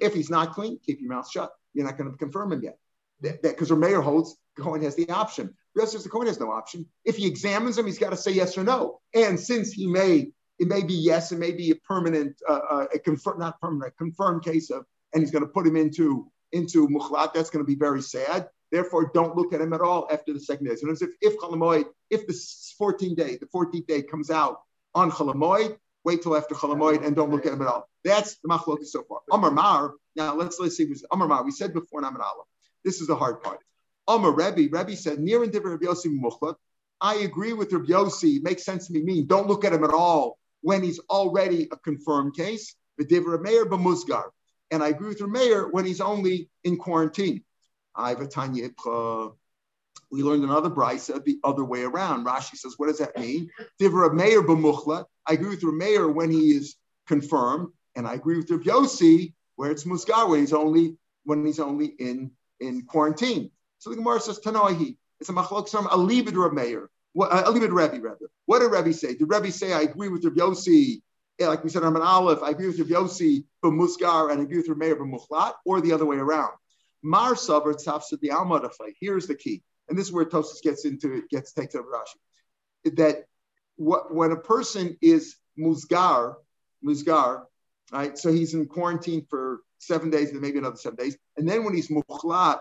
[0.02, 1.50] If he's not clean, keep your mouth shut.
[1.74, 2.78] You're not going to confirm him yet.
[3.42, 5.56] Because Rameir holds, Cohen has the option.
[5.74, 6.86] Real says the Cohen has no option.
[7.06, 9.00] If he examines him, he's got to say yes or no.
[9.14, 12.86] And since he may, it may be yes, it may be a permanent, uh, uh,
[12.94, 17.34] a not permanent, confirmed case of, and he's going to put him into into mukhlat.
[17.34, 18.50] That's going to be very sad.
[18.76, 20.76] Therefore, don't look at him at all after the second day.
[20.76, 25.78] So if if Chalamoid, if the 14th day, the 14th day comes out on Chalamoid,
[26.04, 27.88] wait till after Chalamoid and don't look at him at all.
[28.04, 29.20] That's the machlokas so far.
[29.32, 29.94] Amar Mar.
[30.18, 30.94] Now let's let's see.
[31.10, 31.46] Amar Mar.
[31.46, 32.48] We said before in Amar Aleph.
[32.84, 33.60] This is the hard part.
[34.10, 34.68] Amar Rebbe.
[34.78, 36.56] Rebbe said near and different Rabbi Yossi Muchlat.
[37.00, 38.40] I agree with Rabbi Yossi.
[38.40, 39.04] It makes sense to me.
[39.04, 42.76] Mean don't look at him at all when he's already a confirmed case.
[42.98, 43.06] The
[43.42, 44.26] Meir b'Musgar.
[44.70, 47.45] And I agree with Meir when he's only in quarantine.
[47.98, 49.30] Uh,
[50.12, 52.26] we learned another brisa the other way around.
[52.26, 53.50] Rashi says, what does that mean?
[53.82, 55.06] Divra Meir b'muchla.
[55.28, 56.76] I agree with Rameir when he is
[57.08, 57.70] confirmed.
[57.96, 61.88] And I agree with Rav Yossi where it's Musgar, where he's only when he's only
[61.88, 63.52] in in quarantine.
[63.80, 64.98] So the Gemara says Tanoihi.
[65.20, 66.90] It's a machlok from a libid Rav Meir.
[67.14, 68.30] What a libid Rebbe rather.
[68.46, 69.16] What did Rebbe say?
[69.16, 71.02] Did Rebbe say I agree with Rav Yossi?
[71.40, 72.44] Yeah, like we said, I'm an Aleph.
[72.44, 75.54] I agree with Rav Yossi for Musgar and I agree with Rav Meir for Muchlat,
[75.66, 76.54] or the other way around.
[77.06, 78.68] Mar Savar Tzafsa the Alma
[79.00, 82.96] Here's the key, and this is where Tosis gets into it, gets takes over Rashi.
[82.96, 83.26] That
[83.76, 86.36] what when a person is Musgar,
[86.84, 87.44] Musgar,
[87.92, 88.18] right?
[88.18, 91.16] So he's in quarantine for seven days and maybe another seven days.
[91.38, 92.60] And then when he's mukhlat,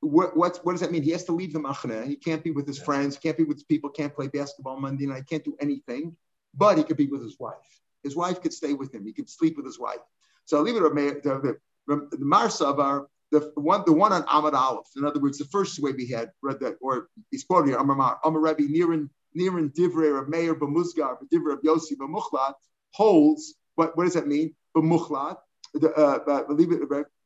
[0.00, 1.02] what, what, what does that mean?
[1.02, 2.06] He has to leave the machna.
[2.06, 5.24] He can't be with his friends, can't be with people, can't play basketball Monday night,
[5.28, 6.14] can't do anything,
[6.54, 7.80] but he could be with his wife.
[8.02, 9.06] His wife could stay with him.
[9.06, 10.04] He could sleep with his wife.
[10.44, 14.86] So I'll leave it the, the, the Marsavar, the one, the one on Ahmad Aleph.
[14.96, 18.18] In other words, the first way we had read that, or he's quoting here, Amar
[18.24, 22.54] Amar Rabbi Niran Niran Divrei Rav Meir B'Muzgar Divrei Rav Yossi B'Muchlat
[22.92, 23.54] holds.
[23.74, 24.54] What, what does that mean?
[24.76, 25.36] B'Muchlat
[25.74, 26.18] the uh,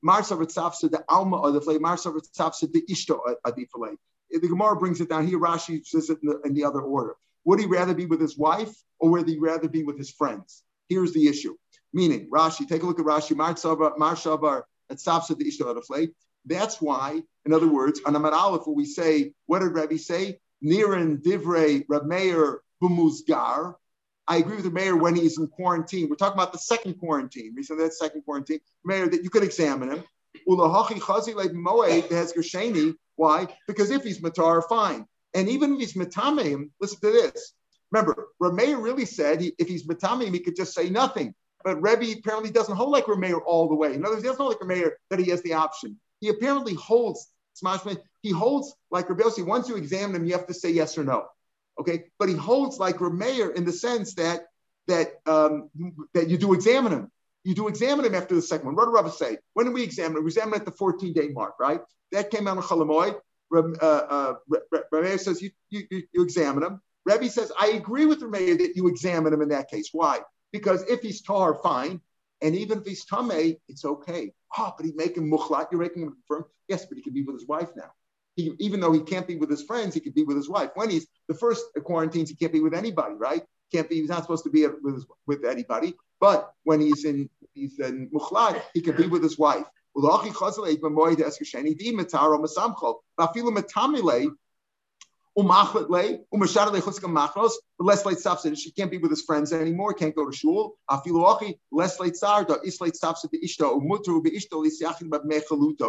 [0.05, 3.97] Marsav Tzafsa the Alma or the Flay Marsav Tzafsa the Ishto Adifalay.
[4.31, 5.39] The Gemara brings it down here.
[5.39, 7.17] Rashi says it in the, in the, other order.
[7.45, 10.63] Would he rather be with his wife or would he rather be with his friends?
[10.89, 11.57] Here's the issue.
[11.93, 13.37] Meaning, Rashi, take a look at Rashi.
[14.91, 16.11] Marsavar at the Ishto Adifalay.
[16.47, 20.39] That's why, in other words, on Amar Aleph, we say, what did Rabbi say?
[20.65, 23.75] Niran Divrei Rab Meir B'muzgar.
[24.29, 26.09] I agree with the Meir when he's in quarantine.
[26.09, 27.53] We're talking about the second quarantine.
[27.57, 28.61] We said that second quarantine.
[28.85, 30.05] Meir, that you could examine him.
[33.17, 33.49] Why?
[33.67, 35.07] Because if he's matar, fine.
[35.35, 37.53] And even if he's matamim, listen to this.
[37.91, 41.35] Remember, Rameir really said he, if he's matamim, he could just say nothing.
[41.63, 43.95] But Rebbe apparently doesn't hold like Rameir all the way.
[43.95, 45.99] In other words, he doesn't hold like Rameir that he has the option.
[46.21, 47.29] He apparently holds,
[48.23, 49.25] he holds like Rebbe.
[49.39, 51.27] Once you examine him, you have to say yes or no.
[51.79, 54.47] Okay, but he holds like Rameir in the sense that
[54.87, 55.71] that um,
[56.15, 57.11] that you do examine him.
[57.45, 58.77] You do examine him after the second one.
[58.77, 59.39] What did Rabbi say?
[59.55, 60.25] When did we examine him?
[60.25, 61.81] We examined at the 14 day mark, right?
[62.13, 63.19] That came out of Chalamoy.
[63.53, 66.81] Uh, uh, says you, you, you examine him.
[67.05, 69.89] Rebbe says, I agree with Rameir that you examine him in that case.
[69.93, 70.21] Why?
[70.53, 72.01] Because if he's tar, fine.
[72.43, 74.33] And even if he's tame, it's okay.
[74.57, 76.47] Oh, but he making mukhlat, you're making him confirm.
[76.69, 77.93] Yes, but he can be with his wife now.
[78.37, 80.71] He, even though he can't be with his friends, he could be with his wife.
[80.75, 83.43] When he's the first quarantines, he can't be with anybody, right?
[83.73, 83.97] Can't be.
[83.97, 85.95] He's not supposed to be with, with anybody.
[86.21, 89.65] But when he's in he's in mukhlat, he can be with his wife.
[97.79, 98.61] Less late substance.
[98.61, 99.95] She can't be with his friends anymore.
[99.95, 100.77] Can't go to shul.
[101.73, 102.65] Less late sarda.
[102.65, 103.33] Is late substance.
[103.45, 103.81] Ishto.
[103.81, 104.23] Umutu.
[104.27, 104.65] Ishto.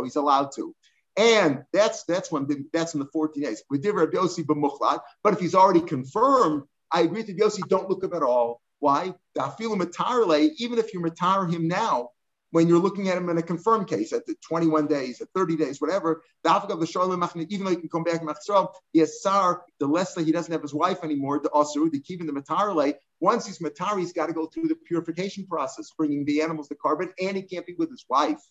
[0.04, 0.76] He's allowed to.
[1.18, 3.64] And that's that's when that's in the 14 days.
[3.70, 8.02] With Rabbi Yossi b'muchlat, but if he's already confirmed, I agree with Yossi, don't look
[8.04, 8.62] him at all.
[8.80, 9.14] Why?
[9.38, 9.82] Even
[10.80, 12.12] if you retire him now,
[12.52, 15.56] when you're looking at him in a confirmed case at the 21 days, at 30
[15.58, 18.22] days, whatever, the Afghan of the Shalom even though he can come back
[18.94, 22.00] he has sar, the less that he doesn't have his wife anymore, the asur, the
[22.00, 22.96] keeping the matarale.
[23.20, 26.76] Once he's matar, he's got to go through the purification process, bringing the animals to
[26.76, 28.42] carbon, and he can't be with his wife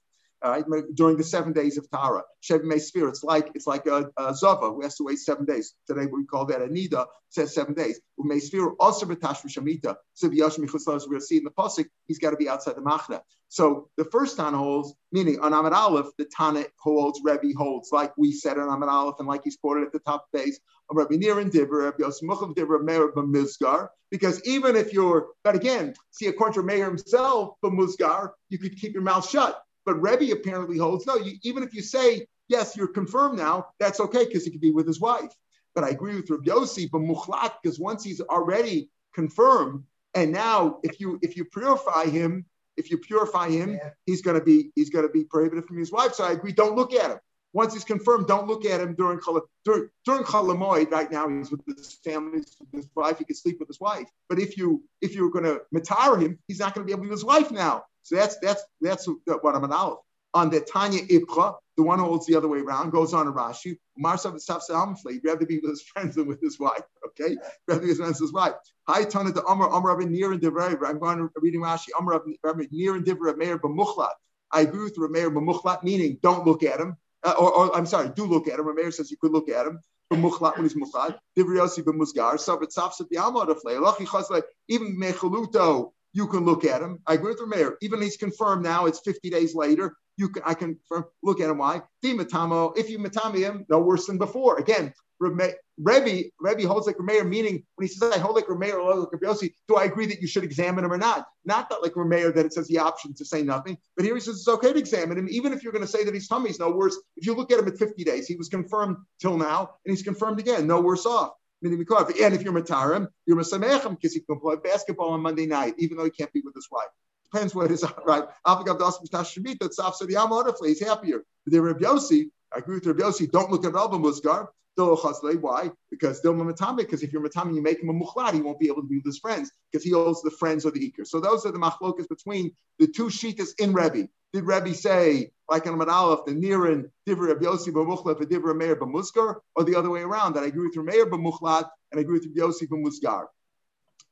[0.43, 0.63] uh,
[0.95, 2.23] during the seven days of Tara.
[2.43, 5.75] Shev Sphere, it's like it's like a, a Zava who has to wait seven days.
[5.87, 8.01] Today we call that a Nida, says seven days.
[8.19, 9.97] May Sphere also b'tash v'shamita.
[10.15, 13.21] So v'yashmi chuslas, we'll see in the Pasuk, he's got to be outside the Machna.
[13.49, 18.17] So the first Tana holds, meaning on Amid Aleph, the Tana holds, Rebbe holds, like
[18.17, 21.17] we said on Amid Aleph, and like he's quoted at the top base, of Rabbi
[21.17, 26.27] Nir and Dibber, Rabbi Yosmuchav Dibber, Meir B'mizgar, because even if you're, but again, see,
[26.27, 29.61] according to Meir himself, B'mizgar, you could keep your mouth shut.
[29.91, 33.99] But Rebbe apparently holds no, you, even if you say, yes, you're confirmed now, that's
[33.99, 35.33] okay because he could be with his wife.
[35.75, 39.83] But I agree with Rabbi Yossi, but muchlat, because once he's already confirmed,
[40.15, 42.45] and now if you if you purify him,
[42.77, 43.91] if you purify him, yeah.
[44.07, 46.15] he's gonna be he's gonna be prohibited from his wife.
[46.15, 47.19] So I agree, don't look at him.
[47.53, 49.19] Once he's confirmed, don't look at him during
[49.65, 50.93] during during Chalamoid.
[50.93, 53.19] Right now, he's with his family, he's with his wife.
[53.19, 54.07] He can sleep with his wife.
[54.29, 57.03] But if you if you're going to matar him, he's not going to be able
[57.03, 57.83] to be with his wife now.
[58.03, 59.97] So that's that's that's what I'm an.
[60.33, 63.33] On the Tanya Ibcha, the one who holds the other way around, goes on to
[63.33, 63.79] Rashi.
[64.03, 66.83] Marsav He'd rather be with his friends than with his wife.
[67.09, 67.37] Okay,
[67.67, 68.55] rather be with his friends than his wife.
[68.87, 70.77] Hi, Tana the Amr Amr Rabbi Nir and Devrei.
[70.87, 71.89] I'm going to reading Rashi.
[71.99, 74.13] Amr Rabbi Nir and Devrei Meir b'muchlat.
[74.53, 76.97] I agree with Rameir b'muchlat, meaning don't look at him.
[77.23, 78.67] Uh, or, or, I'm sorry, do look at him.
[78.67, 79.81] Rameir says you could look at him.
[80.13, 81.19] B'muchlat when he's muchlat.
[81.39, 82.39] Divrei Yossi b'musgar.
[82.39, 86.99] Sabbat tzafsat the alma of Even mechaluto you can look at him.
[87.07, 87.77] I agree with the Meir.
[87.83, 89.95] Even he's confirmed now, it's 50 days later.
[90.17, 90.79] You can I can
[91.23, 91.59] look at him.
[91.59, 91.83] Why?
[92.05, 94.59] Matamo, if you matami him, no worse than before.
[94.59, 98.95] Again, Rebbe, Rebbe holds like Rameir, meaning when he says I hold like Rameir or
[98.97, 101.27] like Rabbi do I agree that you should examine him or not?
[101.45, 104.21] Not that like Rameir that it says the option to say nothing, but here he
[104.21, 106.59] says it's okay to examine him, even if you're going to say that he's tummy's
[106.59, 106.99] no worse.
[107.17, 110.03] If you look at him at 50 days, he was confirmed till now, and he's
[110.03, 111.33] confirmed again, no worse off.
[111.63, 115.97] And if you're Matarim, you're Masamechem because he can play basketball on Monday night, even
[115.97, 116.89] though he can't be with his wife.
[117.33, 118.25] Depends what his right.
[118.47, 121.25] He's happier.
[121.47, 124.49] The Rabbi Yossi, I agree with Rabbi Yossi, don't look at Rabbi Musgar.
[124.77, 125.71] Why?
[125.91, 128.89] Because because if you're matami, you make him a muchlad, he won't be able to
[128.89, 131.07] be with his friends because he owes the friends or the eaker.
[131.07, 134.09] So those are the machlokas between the two shitas in Rebbe.
[134.33, 138.57] Did Rebbe say, like in Amad Aleph, the Niran, Divra Rabbi Yossi b'muchlad, for Divra
[138.57, 142.03] Meir b'muskar, or the other way around, that I agree with Meir b'muchlad and I
[142.03, 143.27] agree with Yossi b'musgar.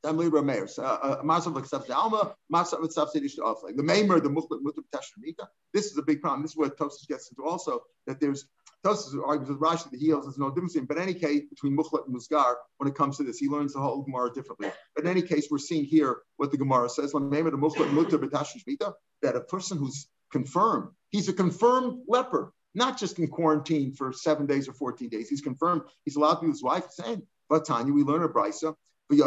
[0.04, 0.68] Tamli Rameir.
[0.68, 5.46] So uh, Masav accepts the Alma, Masav accepts the The Maimer, the Mukhlat Mutab Tashmita.
[5.74, 6.42] This is a big problem.
[6.42, 8.46] This is where Tosfos gets into also that there's
[8.84, 10.24] Tosfos argues with Rashi the heels.
[10.24, 10.76] There's no difference.
[10.76, 13.48] In, but in any case, between Mukhlat and Musgar, when it comes to this, he
[13.48, 14.70] learns the whole Gemara differently.
[14.94, 17.12] But in any case, we're seeing here what the Gemara says.
[17.12, 24.46] that a person who's confirmed, he's a confirmed leper, not just in quarantine for seven
[24.46, 25.28] days or 14 days.
[25.28, 25.82] He's confirmed.
[26.04, 26.90] He's allowed to be with his wife.
[26.90, 28.76] Saying, but Tanya, we learn a brisa
[29.08, 29.18] when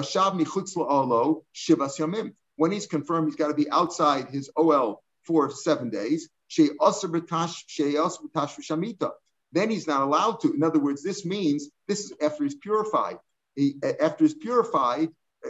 [2.71, 6.29] he's confirmed, he's got to be outside his OL for seven days.
[9.51, 10.53] Then he's not allowed to.
[10.53, 13.17] In other words, this means this is after he's purified.
[13.55, 15.09] He, after he's purified,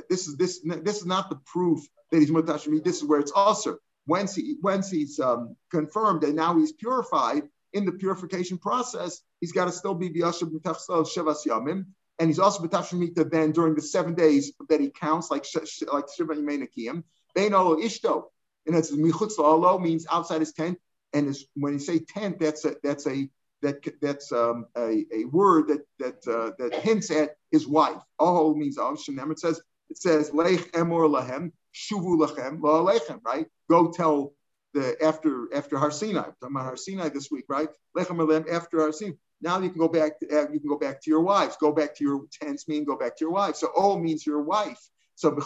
[0.10, 2.84] this is this this is not the proof that he's mutashmi.
[2.84, 7.44] This is where it's also once he once he's um, confirmed and now he's purified
[7.74, 11.86] in the purification process, he's got to still be b'yashav mitachsel shevas yamim,
[12.20, 15.46] and he's also b'tashmita then during the seven days that he counts, like
[15.92, 17.04] like Shiva Yimenakiyim.
[17.34, 18.26] Bein olo ishto,
[18.66, 20.78] and it's michutz means outside his tent.
[21.14, 23.30] And when you say tent, that's a that's a
[23.62, 28.02] that that's um, a, a word that that uh, that hints at his wife.
[28.20, 33.20] Oh means oh It says it says leich emor lahem shuvu lachem alechem.
[33.24, 33.48] Right?
[33.70, 34.34] Go tell
[34.74, 36.20] the after after Har Sinai.
[36.20, 37.70] I'm talking about Har Sinai this week, right?
[37.98, 39.16] Lechem after Har Sinai.
[39.42, 40.20] Now you can go back.
[40.20, 41.58] To, uh, you can go back to your wives.
[41.60, 42.68] Go back to your tents.
[42.68, 43.56] Mean go back to your wife.
[43.56, 44.80] So O means your wife.
[45.16, 45.38] So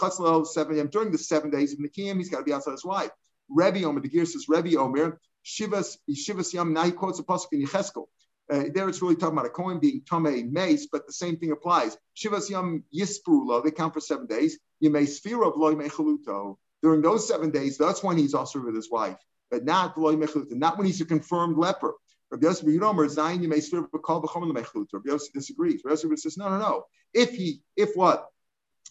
[0.44, 3.10] seven during the seven days of Nikim, he's got to be outside his wife.
[3.48, 6.72] Rebbe Omer, the gear says Rebbe Omer, Shivas Shivas Yam.
[6.72, 8.06] Now he quotes a pasuk in Yecheskel.
[8.50, 11.52] Uh, there it's really talking about a coin being tame mace, but the same thing
[11.52, 11.96] applies.
[12.16, 14.58] Shivas Yam Yisprulo, they count for seven days.
[14.80, 16.56] May sphere loy mechaluto.
[16.82, 19.18] During those seven days, that's when he's also with his wife,
[19.50, 21.94] but not loy mechaluto, not when he's a confirmed leper.
[22.30, 24.86] Rabbi Yosef Yudomer Zayin you may serve a call b'chom lemechlut.
[24.92, 25.82] Rabbi Yosef disagrees.
[25.84, 26.84] Rabbi Yosef says no, no, no.
[27.14, 28.28] If he, if what,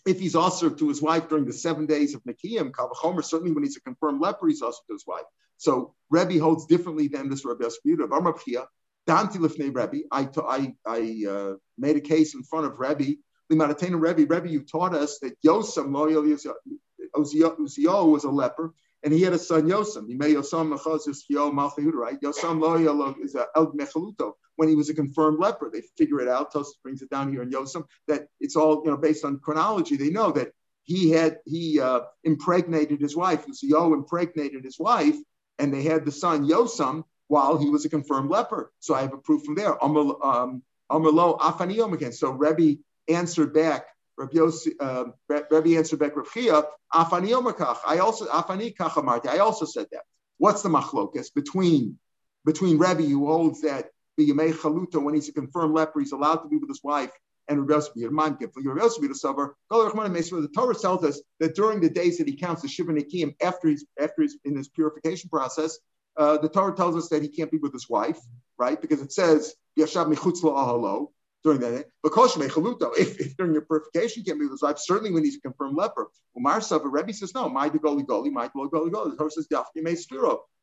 [0.05, 3.63] if he's also to his wife during the seven days of Nikiyim, Kalvachomer, certainly when
[3.63, 5.25] he's a confirmed leper, he's also to his wife.
[5.57, 8.09] So Rebbe holds differently than this Yosef Yudomer.
[8.09, 8.65] Amrapia,
[9.07, 10.05] Danti lifnei Rebbe.
[10.11, 13.17] I, I, I uh, made a case in front of Rebbe.
[13.51, 14.25] Limadatena Rebbe.
[14.27, 16.23] Rebbe, you taught us that loyal
[17.15, 18.73] Uzio was a leper
[19.05, 20.07] and he had a son Yosem.
[20.07, 22.19] He made Yosem Mechazis Yo right?
[22.19, 24.33] Yosem Lo is a El Mechaluto.
[24.55, 26.51] When he was a confirmed leper, they figure it out.
[26.51, 29.95] Tosfos brings it down here in Yosem that it's all you know based on chronology.
[29.95, 33.45] They know that he had he uh, impregnated his wife.
[33.61, 35.17] Yo impregnated his wife,
[35.59, 38.71] and they had the son Yosem while he was a confirmed leper.
[38.79, 39.83] So I have a proof from there.
[39.83, 40.63] Um.
[40.89, 43.87] So Rebbe answered back
[44.17, 47.77] Rabbi, Yossi, uh, Rabbi answered back, Omakach.
[47.85, 49.27] I also Afani.
[49.27, 50.03] I also said that.
[50.37, 51.97] What's the machlokas between
[52.45, 56.37] between Rabbi who holds that the Yemei Chaluta when he's a confirmed leper he's allowed
[56.37, 57.11] to be with his wife
[57.47, 58.65] and Rabbi Yossi Yerman Gifli.
[58.65, 62.91] Rabbi Yossi the Torah tells us that during the days that he counts the Shiva
[62.93, 65.77] Nikim after he's after he's in his purification process,
[66.17, 68.19] uh, the Torah tells us that he can't be with his wife,
[68.57, 68.79] right?
[68.79, 71.09] Because it says Yashab Michutz Ahalo
[71.45, 71.85] during that.
[72.01, 75.37] Because if, if during your purification you can't be with his wife, certainly when he's
[75.37, 76.09] a confirmed leper.
[76.35, 79.11] Umar Sava Rebbe says, no, my goli goli, my goli goli goli.
[79.11, 79.95] The Torah says, Dafki me.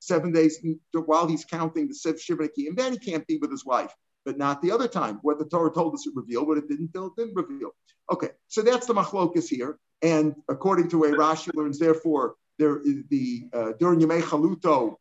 [0.01, 0.59] Seven days
[0.93, 4.39] while he's counting the Sev Shivaki, and then he can't be with his wife, but
[4.39, 5.19] not the other time.
[5.23, 7.71] What the Torah told us it revealed, but it didn't, it didn't reveal.
[8.13, 9.79] Okay, so that's the machlokas here.
[10.03, 14.97] And according to way Rashi learns, therefore, there is the uh, during Yemei Chaluto,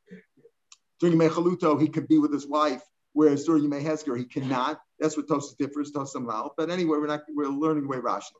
[1.00, 2.84] during Yemei Chaluto, he could be with his wife
[3.14, 4.80] whereas during Yemei Hezger he cannot.
[4.98, 6.54] That's what Tosa differs, Tosa Mal.
[6.56, 8.32] But anyway, we're not we're learning the way Rashi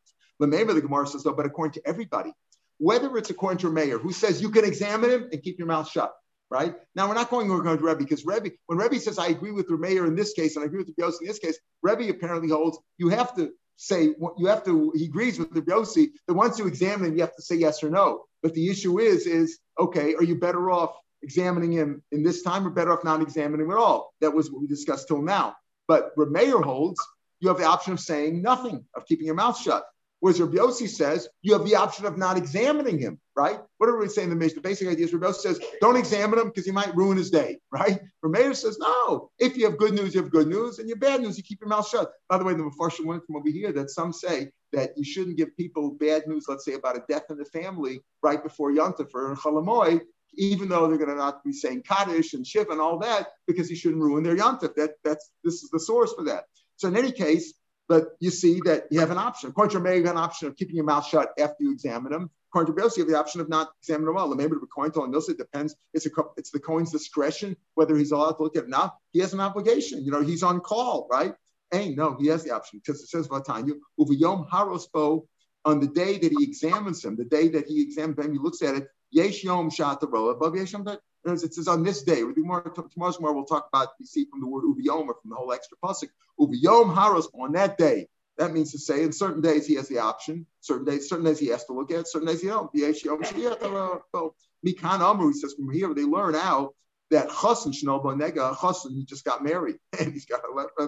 [0.48, 2.34] maybe the Gemara says though, but according to everybody,
[2.78, 5.68] whether it's according to a Meir who says you can examine him and keep your
[5.68, 6.14] mouth shut,
[6.52, 6.76] right?
[6.96, 9.52] Now we're not going to go to Rebbe because Rebbe, when Rebbe says I agree
[9.52, 11.58] with the Meir in this case and I agree with the Yossi in this case,
[11.82, 16.10] Rebbe apparently holds you have to say you have to he agrees with the Yossi
[16.28, 18.26] that once you examine him, you have to say yes or no.
[18.44, 20.94] But the issue is, is okay, are you better off
[21.24, 24.14] examining him in this time or better off not examining him at all?
[24.20, 25.56] That was what we discussed till now.
[25.88, 27.00] But Rameyer holds
[27.40, 29.84] you have the option of saying nothing, of keeping your mouth shut.
[30.22, 33.60] Whereas Rabbi Yossi says you have the option of not examining him, right?
[33.80, 34.48] What are we saying in the?
[34.48, 37.32] The basic idea is Rabbi Yossi says don't examine him because he might ruin his
[37.32, 38.00] day, right?
[38.24, 39.32] Rameir says no.
[39.40, 41.44] If you have good news, you have good news, and you have bad news, you
[41.44, 42.12] keep your mouth shut.
[42.30, 45.38] By the way, the Mepharshim went from over here that some say that you shouldn't
[45.38, 49.10] give people bad news, let's say about a death in the family, right before Yontif
[49.16, 50.02] or Chalamoy,
[50.36, 53.72] even though they're going to not be saying Kaddish and Shiv and all that, because
[53.72, 54.76] you shouldn't ruin their Yontif.
[54.76, 56.44] That that's this is the source for that.
[56.78, 57.54] So in any case,
[57.88, 59.50] but you see that you have an option.
[59.50, 62.30] According to May, have an option of keeping your mouth shut after you examine them.
[62.50, 64.38] According to you have the option of not examining them.
[64.38, 65.76] Maybe the told Milsa, it depends.
[65.94, 68.94] It's, a, it's the coin's discretion whether he's allowed to look at it now.
[69.12, 70.04] He has an obligation.
[70.04, 71.34] You know, he's on call, right?
[71.72, 75.26] Hey, no, he has the option because it says Vatanyu, Uvayom Harospo,
[75.64, 78.62] on the day that he examines him, the day that he examines him, he looks
[78.62, 80.86] at it, Yesh Yom above Yesh Yom
[81.26, 82.22] it says on this day.
[82.22, 83.34] Do more tomorrow's more.
[83.34, 86.10] We'll talk about you see from the word uviyom or from the whole extra pasuk
[86.40, 88.08] uviyom haros on that day.
[88.38, 90.48] That means to say, in certain days he has the option.
[90.62, 92.08] Certain days, certain days he has to look at.
[92.08, 92.72] Certain days he don't.
[92.74, 95.28] So mikan amru.
[95.28, 96.74] He says from here they learn out
[97.12, 100.42] that chassan shnobo nega chassan he just got married and he's got.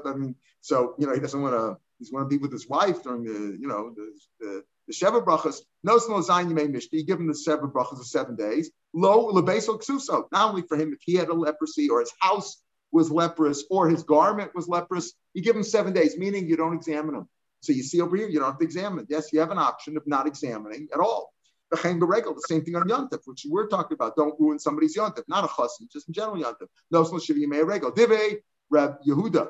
[0.05, 1.77] I mean, so you know he doesn't want to.
[1.99, 5.23] He's want to be with his wife during the you know the, the the Sheva
[5.23, 8.71] brachas, no no zayin yimei mishti, give him the seven brachas of seven days.
[8.93, 10.25] Lo lebeso ksuso.
[10.31, 12.61] Not only for him, if he had a leprosy or his house
[12.91, 16.75] was leprous or his garment was leprous, you give him seven days, meaning you don't
[16.75, 17.27] examine him.
[17.61, 19.07] So you see over here, you don't have to examine.
[19.09, 21.33] Yes, you have an option of not examining at all.
[21.71, 24.15] The the same thing on Yontif, which we're talking about.
[24.15, 26.67] Don't ruin somebody's Yontif, not a chassan, just in general Yontif.
[26.91, 27.89] No, so shivi yimei regel.
[27.91, 29.47] Dive Reb Yehuda,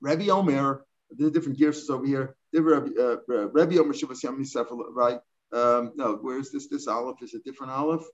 [0.00, 0.84] Rabbi Omer.
[1.10, 2.36] The different gears over here.
[2.52, 3.16] Rabbi uh,
[3.80, 5.18] Omer Shivas Yami right?
[5.52, 6.68] Um, no, where's this?
[6.68, 8.04] This olive is a different olive.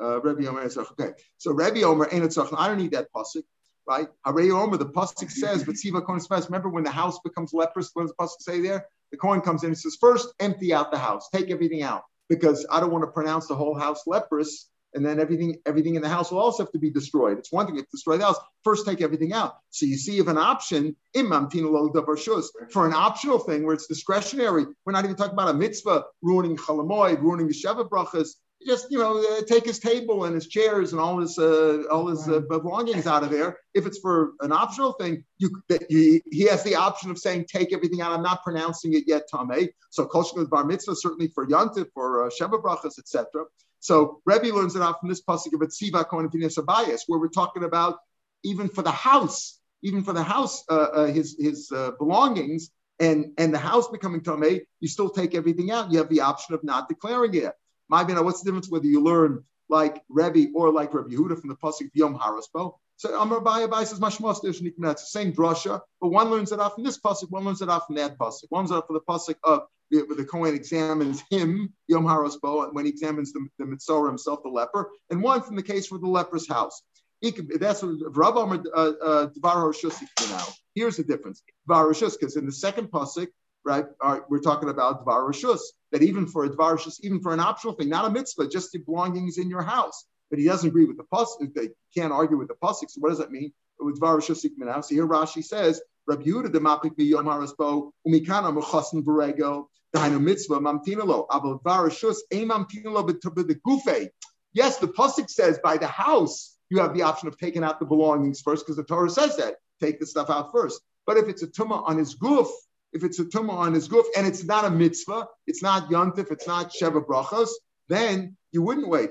[0.00, 1.12] Uh, Rabbi Omer is okay.
[1.38, 3.42] So Rabbi Omer ain't I don't need that pasuk,
[3.86, 4.08] right?
[4.26, 7.90] Harei Omer, the pasuk says, but Siva Kohen Remember when the house becomes leprous?
[7.94, 8.86] What does the pasuk say there?
[9.10, 12.66] The coin comes in and says, first empty out the house, take everything out, because
[12.70, 16.08] I don't want to pronounce the whole house leprous and then everything everything in the
[16.08, 17.38] house will also have to be destroyed.
[17.38, 18.38] It's one thing to destroy the house.
[18.62, 19.56] First, take everything out.
[19.70, 23.74] So you see, if an option in Mamtina Log Dabarshus for an optional thing where
[23.74, 28.28] it's discretionary, we're not even talking about a mitzvah ruining chalamoid, ruining the sheva brachas.
[28.66, 32.06] Just you know, uh, take his table and his chairs and all his uh, all
[32.06, 33.58] his uh, belongings out of there.
[33.74, 37.44] If it's for an optional thing, you, that he, he has the option of saying
[37.46, 38.12] take everything out.
[38.12, 39.68] I'm not pronouncing it yet, Tameh.
[39.90, 43.44] So kol bar mitzvah certainly for yontif for uh, sheva brachas, etc.
[43.84, 47.64] So Rebbe learns it out from this pasuk of Tziva Kohen Abayis, where we're talking
[47.64, 47.98] about
[48.42, 53.34] even for the house, even for the house, uh, uh, his his uh, belongings and
[53.36, 55.92] and the house becoming tamei, you still take everything out.
[55.92, 57.52] You have the option of not declaring it.
[57.90, 61.56] My what's the difference whether you learn like Rebbe or like Rebbe Yehuda from the
[61.56, 62.78] pasuk Yom Haraspo?
[62.96, 66.74] So Amar Abaye Abaye says Mashmos It's the same drasha, but one learns it off
[66.74, 68.44] from this pasuk, one learns it off from that pasuk.
[68.50, 72.84] One learns it from the pasuk of the, the Kohen examines him, Yom Harosbo, when
[72.84, 76.08] he examines the, the Mitzorah himself, the leper, and one from the case for the
[76.08, 76.82] leper's house.
[77.22, 80.46] That's what Rav Amar uh, uh, Dvar now.
[80.74, 81.42] Here's the difference.
[81.68, 83.28] Dvar because in the second pasuk,
[83.64, 83.86] right,
[84.28, 85.58] we're talking about Dvar
[85.92, 88.78] that even for a Dvar even for an optional thing, not a mitzvah, just the
[88.78, 90.04] belongings in your house.
[90.30, 91.42] But he doesn't agree with the pasuk.
[91.42, 92.88] Uh, they can't argue with the pasuk.
[92.88, 93.52] So what does that mean?
[93.78, 94.20] With Dvar
[94.58, 94.80] now.
[94.80, 100.20] So here Rashi says Rabbi Yehuda the mapik bi yom haraspo umikana mechasen v'regel dainu
[100.20, 104.08] mitzvah mamtinalo abel varashus ein mamtinalo b'gufe.
[104.52, 107.86] Yes, the pasuk says by the house you have the option of taking out the
[107.86, 110.80] belongings first because the Torah says that take the stuff out first.
[111.06, 112.48] But if it's a tumah on his goof,
[112.92, 116.30] if it's a tumah on his goof and it's not a mitzvah, it's not yontif,
[116.30, 117.50] it's not sheva brachos,
[117.88, 119.10] then you wouldn't wait.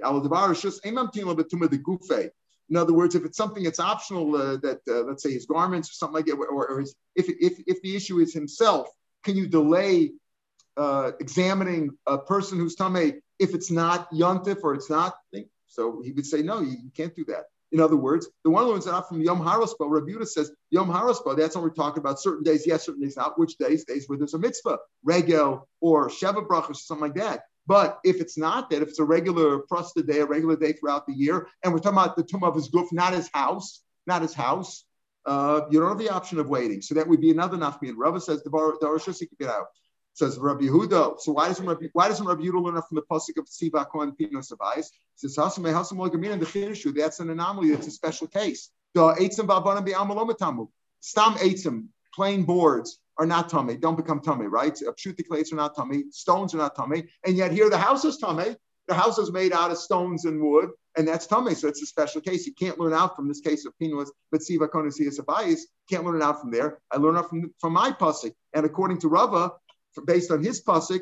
[2.70, 5.90] In other words, if it's something that's optional, uh, that uh, let's say his garments
[5.90, 8.88] or something like that, or, or his, if, if, if the issue is himself,
[9.24, 10.12] can you delay
[10.78, 15.14] uh, examining a person who's tame if it's not yontif or it's not?
[15.68, 17.46] So he would say, no, you, can't do that.
[17.72, 21.36] In other words, the one who is not from Yom Harospo, Rabuta says Yom Harospo.
[21.36, 23.40] That's when we're talking about certain days, yes, certain days not.
[23.40, 23.84] Which days?
[23.84, 27.46] Days where there's a mitzvah, regel or sheva or something like that.
[27.66, 31.08] But if it's not that, if it's a regular prosta day, a regular day throughout
[31.08, 34.22] the year, and we're talking about the tomb of his goof, not his house, not
[34.22, 34.86] his house,
[35.26, 36.82] uh, you don't have the option of waiting.
[36.82, 37.94] So that would be another nafmin.
[37.96, 39.68] Rava says the get out.
[40.16, 41.20] Says Rabbi Yehuda.
[41.22, 44.12] So why doesn't Rabbi, why doesn't Rabbi Yehuda learn from the pasuk of Siva Kohen
[44.12, 44.86] Pino Savais?
[45.20, 46.94] He says Hasam Hasam Gamin and the Chinishu.
[46.96, 47.72] That's an anomaly.
[47.72, 48.70] That's a special case.
[48.94, 50.68] The Eitzim Babanam.
[51.00, 54.74] Stam Eitzim, plain boards are not tummy, don't become tummy, right?
[54.74, 58.18] Pshutik plates are not tummy, stones are not tummy, and yet here the house is
[58.18, 58.56] tummy.
[58.88, 61.56] The house is made out of stones and wood, and that's tummy.
[61.56, 62.46] So it's a special case.
[62.46, 65.62] You can't learn out from this case of Pinuas, but Siva Konasias Abayis.
[65.90, 66.80] Can't learn it out from there.
[66.92, 68.34] I learn out from, from my pasuk.
[68.54, 69.54] And according to Rava,
[70.06, 71.00] based on his pasuk,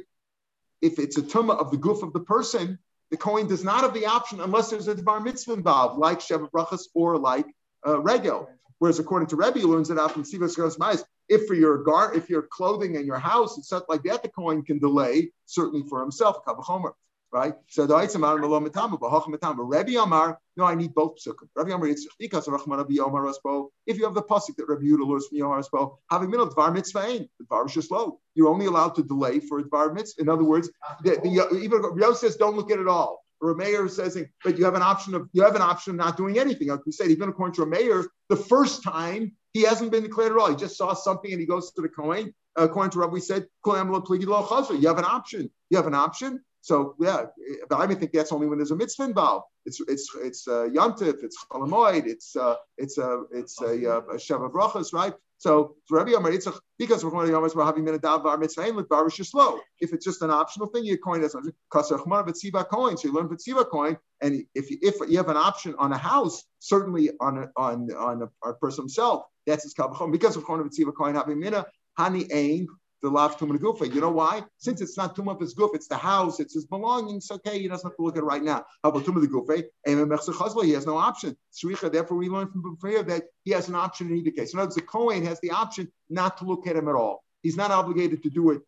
[0.81, 2.77] if it's a tumah of the goof of the person,
[3.09, 6.49] the Kohen does not have the option unless there's a bar mitzvah involved, like Sheva
[6.51, 7.47] Brachas or like
[7.85, 8.47] uh, Regel.
[8.79, 11.03] Whereas according to Rebbe, he learns it out from Sivas Gosmais.
[11.29, 14.29] If for your gar, if your clothing and your house and stuff like that, the
[14.29, 16.43] coin can delay certainly for himself.
[16.45, 16.93] Kavachomer
[17.31, 17.53] right?
[17.67, 17.95] So the.
[17.95, 21.47] Rabbi Amar, no, I need both psukim.
[21.55, 22.19] Rabbi Amar, it's of
[22.53, 23.69] Rachman Rabbi Yomar Raspo.
[23.85, 26.73] If you have the pasuk that Rabbi Yehuda learns from Yomar Raspo, having middle Dvar
[26.73, 28.19] Mitzvah the Dvar is just low.
[28.35, 30.21] You're only allowed to delay for Dvar Mitzvah.
[30.21, 30.69] In other words,
[31.03, 33.23] the, the, even Yos says don't look at it all.
[33.41, 36.37] Mayor says, but you have an option of you have an option of not doing
[36.37, 36.67] anything.
[36.67, 40.31] Like we said, even according to a Meir, the first time he hasn't been declared
[40.31, 40.49] at all.
[40.49, 42.33] He just saw something and he goes to the Kohen.
[42.55, 45.49] According to Rabbi, we said, you have an option.
[45.69, 46.41] You have an option.
[46.61, 47.25] So yeah,
[47.69, 49.45] but I think that's only when there's a mitzvah involved.
[49.65, 54.15] It's it's it's uh, yontif, it's cholamoid, it's uh, it's a it's a, uh, a
[54.15, 55.13] sheva brachas, right?
[55.41, 59.59] So Rabbi Yitzchak, because we're we're having been a dav bar mitzvah and bar slow.
[59.79, 61.35] If it's just an optional thing, you coin as
[61.73, 62.95] kasar chmar v'tziva coin.
[62.95, 65.97] So you learn v'tziva coin, and if you, if you have an option on a
[65.97, 70.11] house, certainly on a, on on a, a person himself, that's his kavachon.
[70.11, 71.65] Because of chmar v'tziva coin having mina
[71.97, 72.67] hani ain
[73.01, 73.93] the lav tumah gufa.
[73.93, 74.43] You know why?
[74.57, 77.29] Since it's not tumah his guf, it's the house, it's his belongings.
[77.31, 78.63] Okay, he doesn't have to look at it right now.
[78.83, 80.63] How about tumah gufa?
[80.65, 81.35] He has no option.
[81.53, 81.91] Shricha.
[81.91, 84.53] Therefore, we learn from Bufayah that he has an option in either case.
[84.53, 87.23] In other words, the Kohen has the option not to look at him at all.
[87.41, 88.61] He's not obligated to do it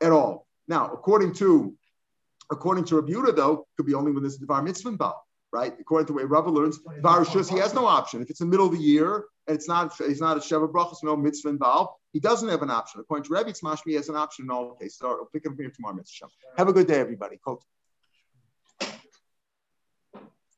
[0.00, 0.46] at all.
[0.66, 1.74] Now, according to
[2.50, 5.74] according to Rebuta, though, could be only when there's a Devar Mitzvah involved right?
[5.80, 8.22] According to the way Rava learns, Varishus, he has no option.
[8.22, 11.02] If it's the middle of the year and it's not, he's not a Sheva Brachos,
[11.02, 13.00] no mitzvah involved, he doesn't have an option.
[13.00, 14.98] According to Rebbe, it's Mashmi has an option in all cases.
[14.98, 15.98] So I'll pick him here tomorrow, Mr.
[15.98, 16.28] Mitzvah.
[16.56, 17.38] Have a good day, everybody.
[17.44, 17.62] Cool.